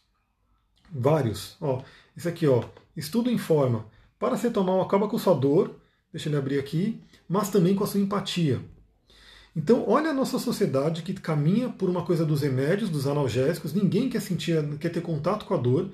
[0.92, 1.56] Vários.
[1.62, 1.82] Ó,
[2.18, 2.66] esse aqui, ó.
[2.98, 3.93] Estudo informa.
[4.24, 5.76] Paracetamol acaba com sua dor,
[6.10, 6.98] deixa ele abrir aqui,
[7.28, 8.62] mas também com a sua empatia.
[9.54, 14.08] Então, olha a nossa sociedade que caminha por uma coisa dos remédios, dos analgésicos, ninguém
[14.08, 15.92] quer sentir, quer ter contato com a dor,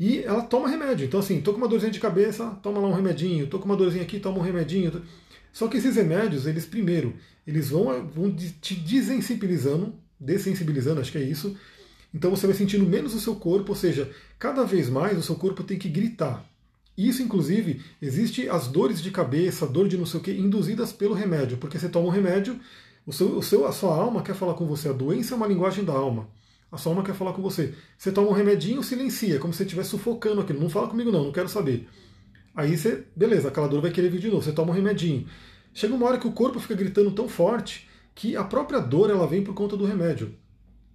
[0.00, 1.04] e ela toma remédio.
[1.04, 3.76] Então, assim, tô com uma dorzinha de cabeça, toma lá um remedinho, tô com uma
[3.76, 5.02] dorzinha aqui, toma um remedinho.
[5.52, 7.12] Só que esses remédios, eles primeiro,
[7.46, 11.54] eles vão, vão te desensibilizando, dessensibilizando, acho que é isso.
[12.14, 15.34] Então você vai sentindo menos o seu corpo, ou seja, cada vez mais o seu
[15.34, 16.42] corpo tem que gritar.
[16.96, 21.14] Isso, inclusive, existe as dores de cabeça, dor de não sei o que, induzidas pelo
[21.14, 22.58] remédio, porque você toma um remédio,
[23.06, 25.46] o seu, o seu, a sua alma quer falar com você, a doença é uma
[25.46, 26.28] linguagem da alma.
[26.72, 27.74] A sua alma quer falar com você.
[27.96, 30.60] Você toma um remedinho, silencia, como se você estivesse sufocando aquilo.
[30.60, 31.88] Não fala comigo, não, não quero saber.
[32.54, 35.26] Aí você, beleza, aquela dor vai querer vir de novo, você toma um remedinho.
[35.72, 39.26] Chega uma hora que o corpo fica gritando tão forte que a própria dor ela
[39.26, 40.34] vem por conta do remédio.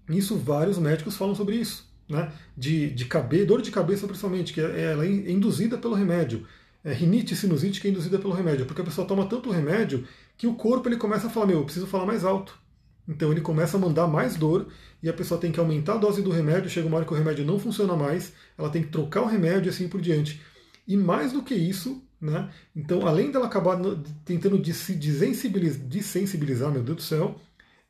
[0.09, 2.31] Isso vários médicos falam sobre isso, né?
[2.55, 6.45] De, de cabeça, dor de cabeça principalmente, que é, ela é induzida pelo remédio.
[6.83, 10.05] É rinite sinusite que é induzida pelo remédio, porque a pessoa toma tanto remédio
[10.37, 12.59] que o corpo ele começa a falar, meu, eu preciso falar mais alto.
[13.07, 14.67] Então ele começa a mandar mais dor
[15.01, 17.17] e a pessoa tem que aumentar a dose do remédio, chega uma hora que o
[17.17, 20.41] remédio não funciona mais, ela tem que trocar o remédio e assim por diante.
[20.87, 22.49] E mais do que isso, né?
[22.75, 23.79] Então, além dela acabar
[24.25, 27.39] tentando se desensibilizar, desensibilizar, meu Deus do céu,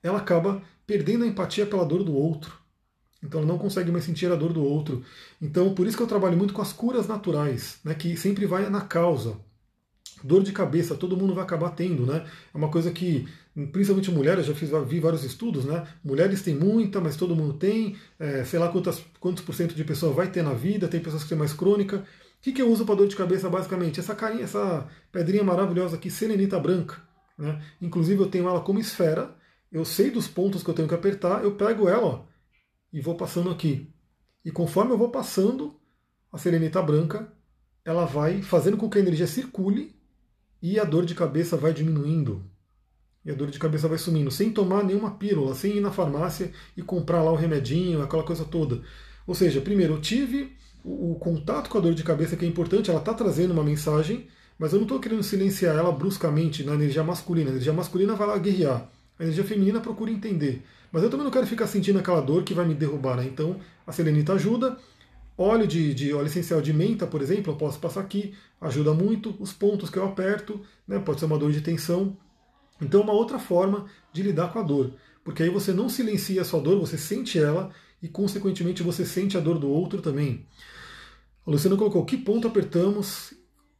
[0.03, 2.60] ela acaba perdendo a empatia pela dor do outro.
[3.23, 5.03] Então ela não consegue mais sentir a dor do outro.
[5.41, 8.69] Então por isso que eu trabalho muito com as curas naturais, né, que sempre vai
[8.69, 9.37] na causa.
[10.23, 12.23] Dor de cabeça, todo mundo vai acabar tendo, né?
[12.53, 13.27] É uma coisa que,
[13.71, 15.87] principalmente mulheres, já fiz, vi vários estudos, né?
[16.03, 17.95] Mulheres têm muita, mas todo mundo tem.
[18.19, 21.23] É, sei lá quantas, quantos por cento de pessoa vai ter na vida, tem pessoas
[21.23, 21.97] que têm mais crônica.
[21.97, 23.99] O que, que eu uso para dor de cabeça basicamente?
[23.99, 27.01] Essa carinha, essa pedrinha maravilhosa aqui, selenita branca.
[27.37, 27.59] Né?
[27.81, 29.35] Inclusive eu tenho ela como esfera.
[29.71, 32.23] Eu sei dos pontos que eu tenho que apertar, eu pego ela ó,
[32.91, 33.89] e vou passando aqui.
[34.43, 35.79] E conforme eu vou passando
[36.31, 37.31] a selenita branca,
[37.85, 39.95] ela vai fazendo com que a energia circule
[40.61, 42.43] e a dor de cabeça vai diminuindo.
[43.23, 46.51] E a dor de cabeça vai sumindo, sem tomar nenhuma pílula, sem ir na farmácia
[46.75, 48.81] e comprar lá o remedinho, aquela coisa toda.
[49.27, 52.47] Ou seja, primeiro eu tive o, o contato com a dor de cabeça que é
[52.47, 54.27] importante, ela está trazendo uma mensagem,
[54.57, 57.49] mas eu não estou querendo silenciar ela bruscamente na energia masculina.
[57.49, 58.89] A energia masculina vai lá guerrear,
[59.19, 60.63] a energia feminina procura entender.
[60.91, 63.25] Mas eu também não quero ficar sentindo aquela dor que vai me derrubar, né?
[63.25, 64.77] Então a selenita ajuda.
[65.37, 69.35] Óleo de, de óleo essencial de menta, por exemplo, eu posso passar aqui, ajuda muito.
[69.39, 70.99] Os pontos que eu aperto, né?
[70.99, 72.17] Pode ser uma dor de tensão.
[72.81, 74.93] Então, uma outra forma de lidar com a dor.
[75.23, 77.71] Porque aí você não silencia a sua dor, você sente ela
[78.01, 80.45] e, consequentemente, você sente a dor do outro também.
[81.45, 83.33] A Luciana colocou: que ponto apertamos?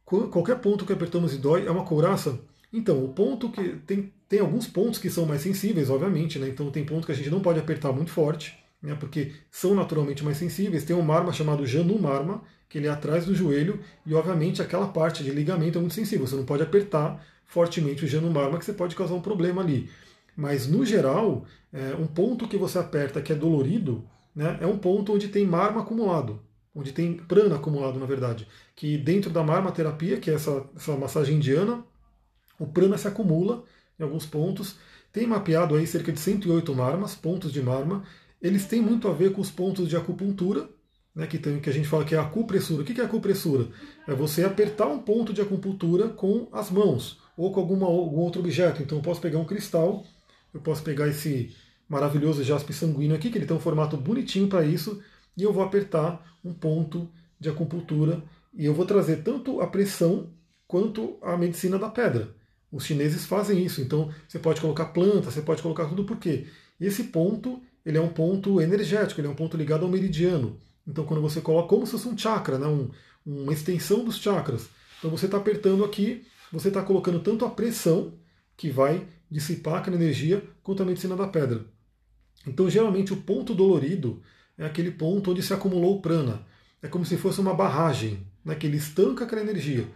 [0.04, 2.38] Qualquer ponto que apertamos e dói é uma couraça?
[2.72, 3.76] Então, o ponto que.
[3.86, 6.48] Tem, tem alguns pontos que são mais sensíveis, obviamente, né?
[6.48, 8.58] Então, tem pontos que a gente não pode apertar muito forte.
[8.82, 10.84] né, porque são naturalmente mais sensíveis.
[10.84, 15.22] Tem um marma chamado Janumarma, que ele é atrás do joelho, e obviamente aquela parte
[15.22, 16.26] de ligamento é muito sensível.
[16.26, 19.88] Você não pode apertar fortemente o Janumarma, que você pode causar um problema ali.
[20.36, 24.04] Mas no geral, é, um ponto que você aperta que é dolorido,
[24.34, 26.40] né, é um ponto onde tem marma acumulado,
[26.74, 28.48] onde tem prana acumulado, na verdade.
[28.74, 31.84] Que dentro da marmaterapia, que é essa, essa massagem indiana,
[32.58, 33.62] o prana se acumula
[33.98, 34.76] em alguns pontos.
[35.12, 38.04] Tem mapeado aí cerca de 108 marmas, pontos de marma.
[38.40, 40.68] Eles têm muito a ver com os pontos de acupuntura,
[41.14, 42.82] né, que, tem, que a gente fala que é acupressura.
[42.82, 43.68] O que é acupressura?
[44.06, 48.40] É você apertar um ponto de acupuntura com as mãos ou com alguma, algum outro
[48.40, 48.82] objeto.
[48.82, 50.04] Então eu posso pegar um cristal,
[50.52, 51.54] eu posso pegar esse
[51.88, 55.02] maravilhoso jaspe sanguíneo aqui, que ele tem um formato bonitinho para isso,
[55.36, 58.22] e eu vou apertar um ponto de acupuntura
[58.54, 60.30] e eu vou trazer tanto a pressão
[60.66, 62.34] quanto a medicina da pedra.
[62.72, 66.46] Os chineses fazem isso, então você pode colocar planta, você pode colocar tudo por quê?
[66.80, 70.58] Esse ponto, ele é um ponto energético, ele é um ponto ligado ao meridiano.
[70.88, 72.90] Então quando você coloca como se fosse um chakra, né, um,
[73.26, 74.70] uma extensão dos chakras.
[74.98, 78.14] Então você está apertando aqui, você está colocando tanto a pressão,
[78.56, 81.66] que vai dissipar aquela energia, quanto a medicina da pedra.
[82.46, 84.22] Então geralmente o ponto dolorido
[84.56, 86.46] é aquele ponto onde se acumulou o prana.
[86.80, 89.86] É como se fosse uma barragem, né, que ele estanca aquela energia.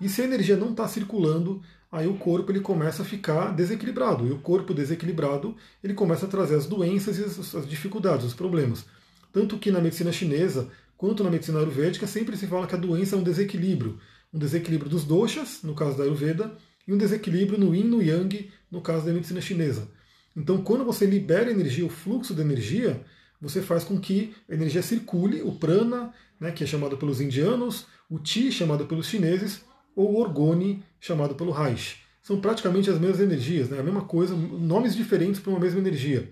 [0.00, 4.26] E se a energia não está circulando, aí o corpo ele começa a ficar desequilibrado.
[4.26, 8.34] E o corpo desequilibrado, ele começa a trazer as doenças e as, as dificuldades, os
[8.34, 8.84] problemas.
[9.32, 13.16] Tanto que na medicina chinesa, quanto na medicina ayurvédica, sempre se fala que a doença
[13.16, 13.98] é um desequilíbrio.
[14.32, 16.56] Um desequilíbrio dos doshas, no caso da Ayurveda,
[16.86, 19.88] e um desequilíbrio no yin, no yang, no caso da medicina chinesa.
[20.36, 23.02] Então, quando você libera energia, o fluxo de energia,
[23.40, 27.86] você faz com que a energia circule, o prana, né, que é chamado pelos indianos,
[28.08, 29.64] o ti, chamado pelos chineses,
[29.96, 32.02] ou orgone, chamado pelo Reich.
[32.22, 33.80] São praticamente as mesmas energias, né?
[33.80, 36.30] a mesma coisa, nomes diferentes para uma mesma energia.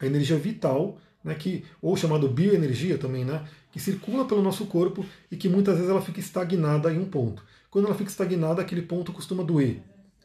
[0.00, 5.04] A energia vital, né, que, ou chamado bioenergia também, né, que circula pelo nosso corpo
[5.30, 7.44] e que muitas vezes ela fica estagnada em um ponto.
[7.70, 9.82] Quando ela fica estagnada, aquele ponto costuma doer.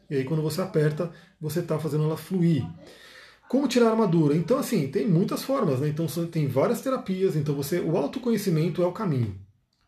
[0.10, 2.66] E aí quando você aperta, você está fazendo ela fluir.
[3.50, 4.36] Como tirar a armadura?
[4.36, 5.90] Então, assim, tem muitas formas, né?
[5.90, 7.82] Então tem várias terapias, então você.
[7.82, 9.36] O autoconhecimento é o caminho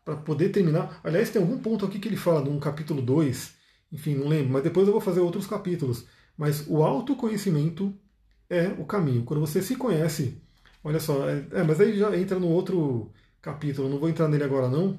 [0.04, 1.00] para poder terminar.
[1.02, 3.54] Aliás, tem algum ponto aqui que ele fala no capítulo 2,
[3.92, 6.06] enfim, não lembro, mas depois eu vou fazer outros capítulos.
[6.36, 7.94] Mas o autoconhecimento
[8.50, 9.24] é o caminho.
[9.24, 10.42] Quando você se conhece,
[10.82, 14.44] olha só, é, é, mas aí já entra no outro capítulo, não vou entrar nele
[14.44, 14.98] agora não,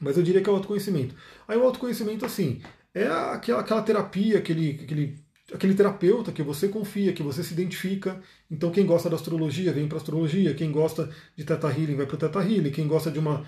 [0.00, 1.14] mas eu diria que é o autoconhecimento.
[1.46, 2.60] Aí o autoconhecimento, assim,
[2.94, 8.20] é aquela, aquela terapia, aquele, aquele, aquele terapeuta que você confia, que você se identifica.
[8.50, 12.14] Então quem gosta da astrologia vem para astrologia, quem gosta de Teta Healing vai para
[12.14, 13.44] o Teta Healing, quem gosta de uma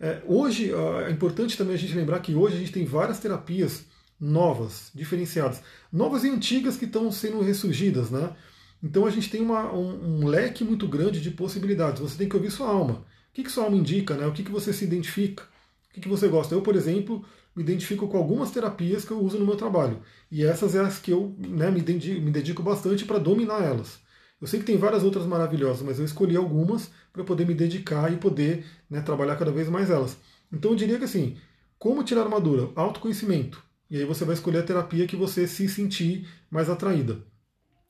[0.00, 0.72] é, hoje,
[1.06, 3.84] é importante também a gente lembrar que hoje a gente tem várias terapias
[4.20, 8.34] novas, diferenciadas, novas e antigas que estão sendo ressurgidas, né?
[8.82, 12.00] Então a gente tem uma, um, um, leque muito grande de possibilidades.
[12.00, 12.94] Você tem que ouvir sua alma.
[12.94, 13.04] O
[13.34, 14.26] que, que sua alma indica, né?
[14.26, 15.44] O que, que você se identifica?
[15.90, 16.54] O que, que você gosta?
[16.54, 17.24] Eu, por exemplo,
[17.58, 19.98] me identifico com algumas terapias que eu uso no meu trabalho.
[20.30, 23.98] E essas é as que eu né, me, dedico, me dedico bastante para dominar elas.
[24.40, 28.12] Eu sei que tem várias outras maravilhosas, mas eu escolhi algumas para poder me dedicar
[28.12, 30.16] e poder né, trabalhar cada vez mais elas.
[30.52, 31.36] Então eu diria que assim,
[31.80, 32.70] como tirar armadura?
[32.76, 33.60] Autoconhecimento.
[33.90, 37.18] E aí você vai escolher a terapia que você se sentir mais atraída.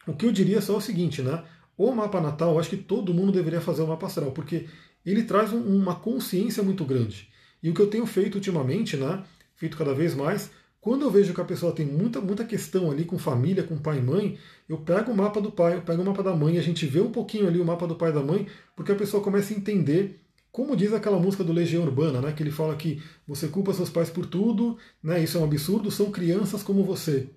[0.07, 1.45] O que eu diria só é o seguinte, né?
[1.77, 4.67] O mapa natal, eu acho que todo mundo deveria fazer o mapa astral, porque
[5.05, 7.29] ele traz um, uma consciência muito grande.
[7.63, 9.23] E o que eu tenho feito ultimamente, né?
[9.59, 10.51] Feito cada vez mais,
[10.81, 13.99] quando eu vejo que a pessoa tem muita, muita questão ali com família, com pai
[13.99, 14.39] e mãe,
[14.69, 17.01] eu pego o mapa do pai, eu pego o mapa da mãe, a gente vê
[17.01, 18.47] um pouquinho ali o mapa do pai e da mãe,
[18.77, 20.21] porque a pessoa começa a entender,
[20.53, 23.91] como diz aquela música do Legião Urbana, né, que ele fala que você culpa seus
[23.91, 27.29] pais por tudo, né, isso é um absurdo, são crianças como você.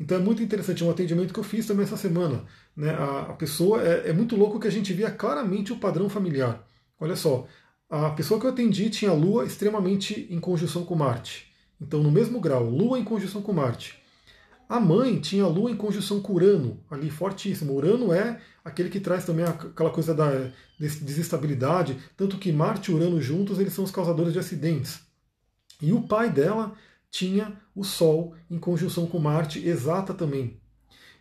[0.00, 2.46] Então é muito interessante, é um atendimento que eu fiz também essa semana.
[2.74, 6.08] Né, a, a pessoa, é, é muito louco que a gente via claramente o padrão
[6.08, 6.66] familiar.
[6.98, 7.46] Olha só,
[7.90, 11.49] a pessoa que eu atendi tinha a Lua extremamente em conjunção com Marte.
[11.80, 13.98] Então, no mesmo grau, Lua em conjunção com Marte.
[14.68, 17.74] A mãe tinha Lua em conjunção com Urano, ali fortíssimo.
[17.74, 20.30] Urano é aquele que traz também aquela coisa da
[20.78, 25.00] desestabilidade, tanto que Marte e Urano juntos eles são os causadores de acidentes.
[25.82, 26.74] E o pai dela
[27.10, 30.60] tinha o Sol em conjunção com Marte exata também.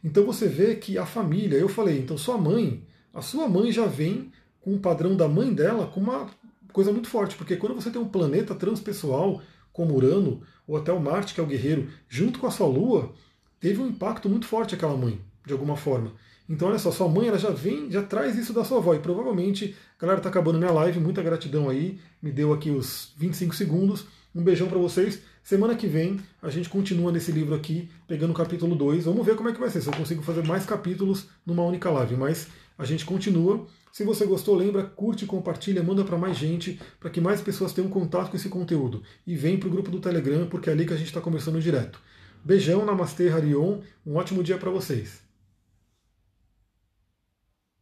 [0.03, 3.85] Então você vê que a família, eu falei, então sua mãe, a sua mãe já
[3.85, 4.31] vem
[4.61, 6.29] com o padrão da mãe dela com uma
[6.71, 9.41] coisa muito forte, porque quando você tem um planeta transpessoal
[9.71, 13.13] como Urano, ou até o Marte, que é o guerreiro, junto com a sua Lua,
[13.59, 16.13] teve um impacto muito forte aquela mãe, de alguma forma.
[16.49, 18.95] Então, olha só, sua mãe ela já vem, já traz isso da sua avó.
[18.95, 23.55] E provavelmente, galera, tá acabando minha live, muita gratidão aí, me deu aqui os 25
[23.55, 24.05] segundos.
[24.33, 25.21] Um beijão para vocês.
[25.43, 29.05] Semana que vem a gente continua nesse livro aqui, pegando o capítulo 2.
[29.05, 31.89] Vamos ver como é que vai ser, se eu consigo fazer mais capítulos numa única
[31.89, 32.15] live.
[32.15, 32.47] Mas
[32.77, 33.67] A gente continua.
[33.91, 37.89] Se você gostou, lembra, curte, compartilha, manda para mais gente, para que mais pessoas tenham
[37.89, 39.03] contato com esse conteúdo.
[39.25, 41.59] E vem para o grupo do Telegram, porque é ali que a gente está conversando
[41.59, 41.99] direto.
[42.43, 43.79] Beijão, Namastê, Harion.
[44.05, 45.28] Um ótimo dia para vocês.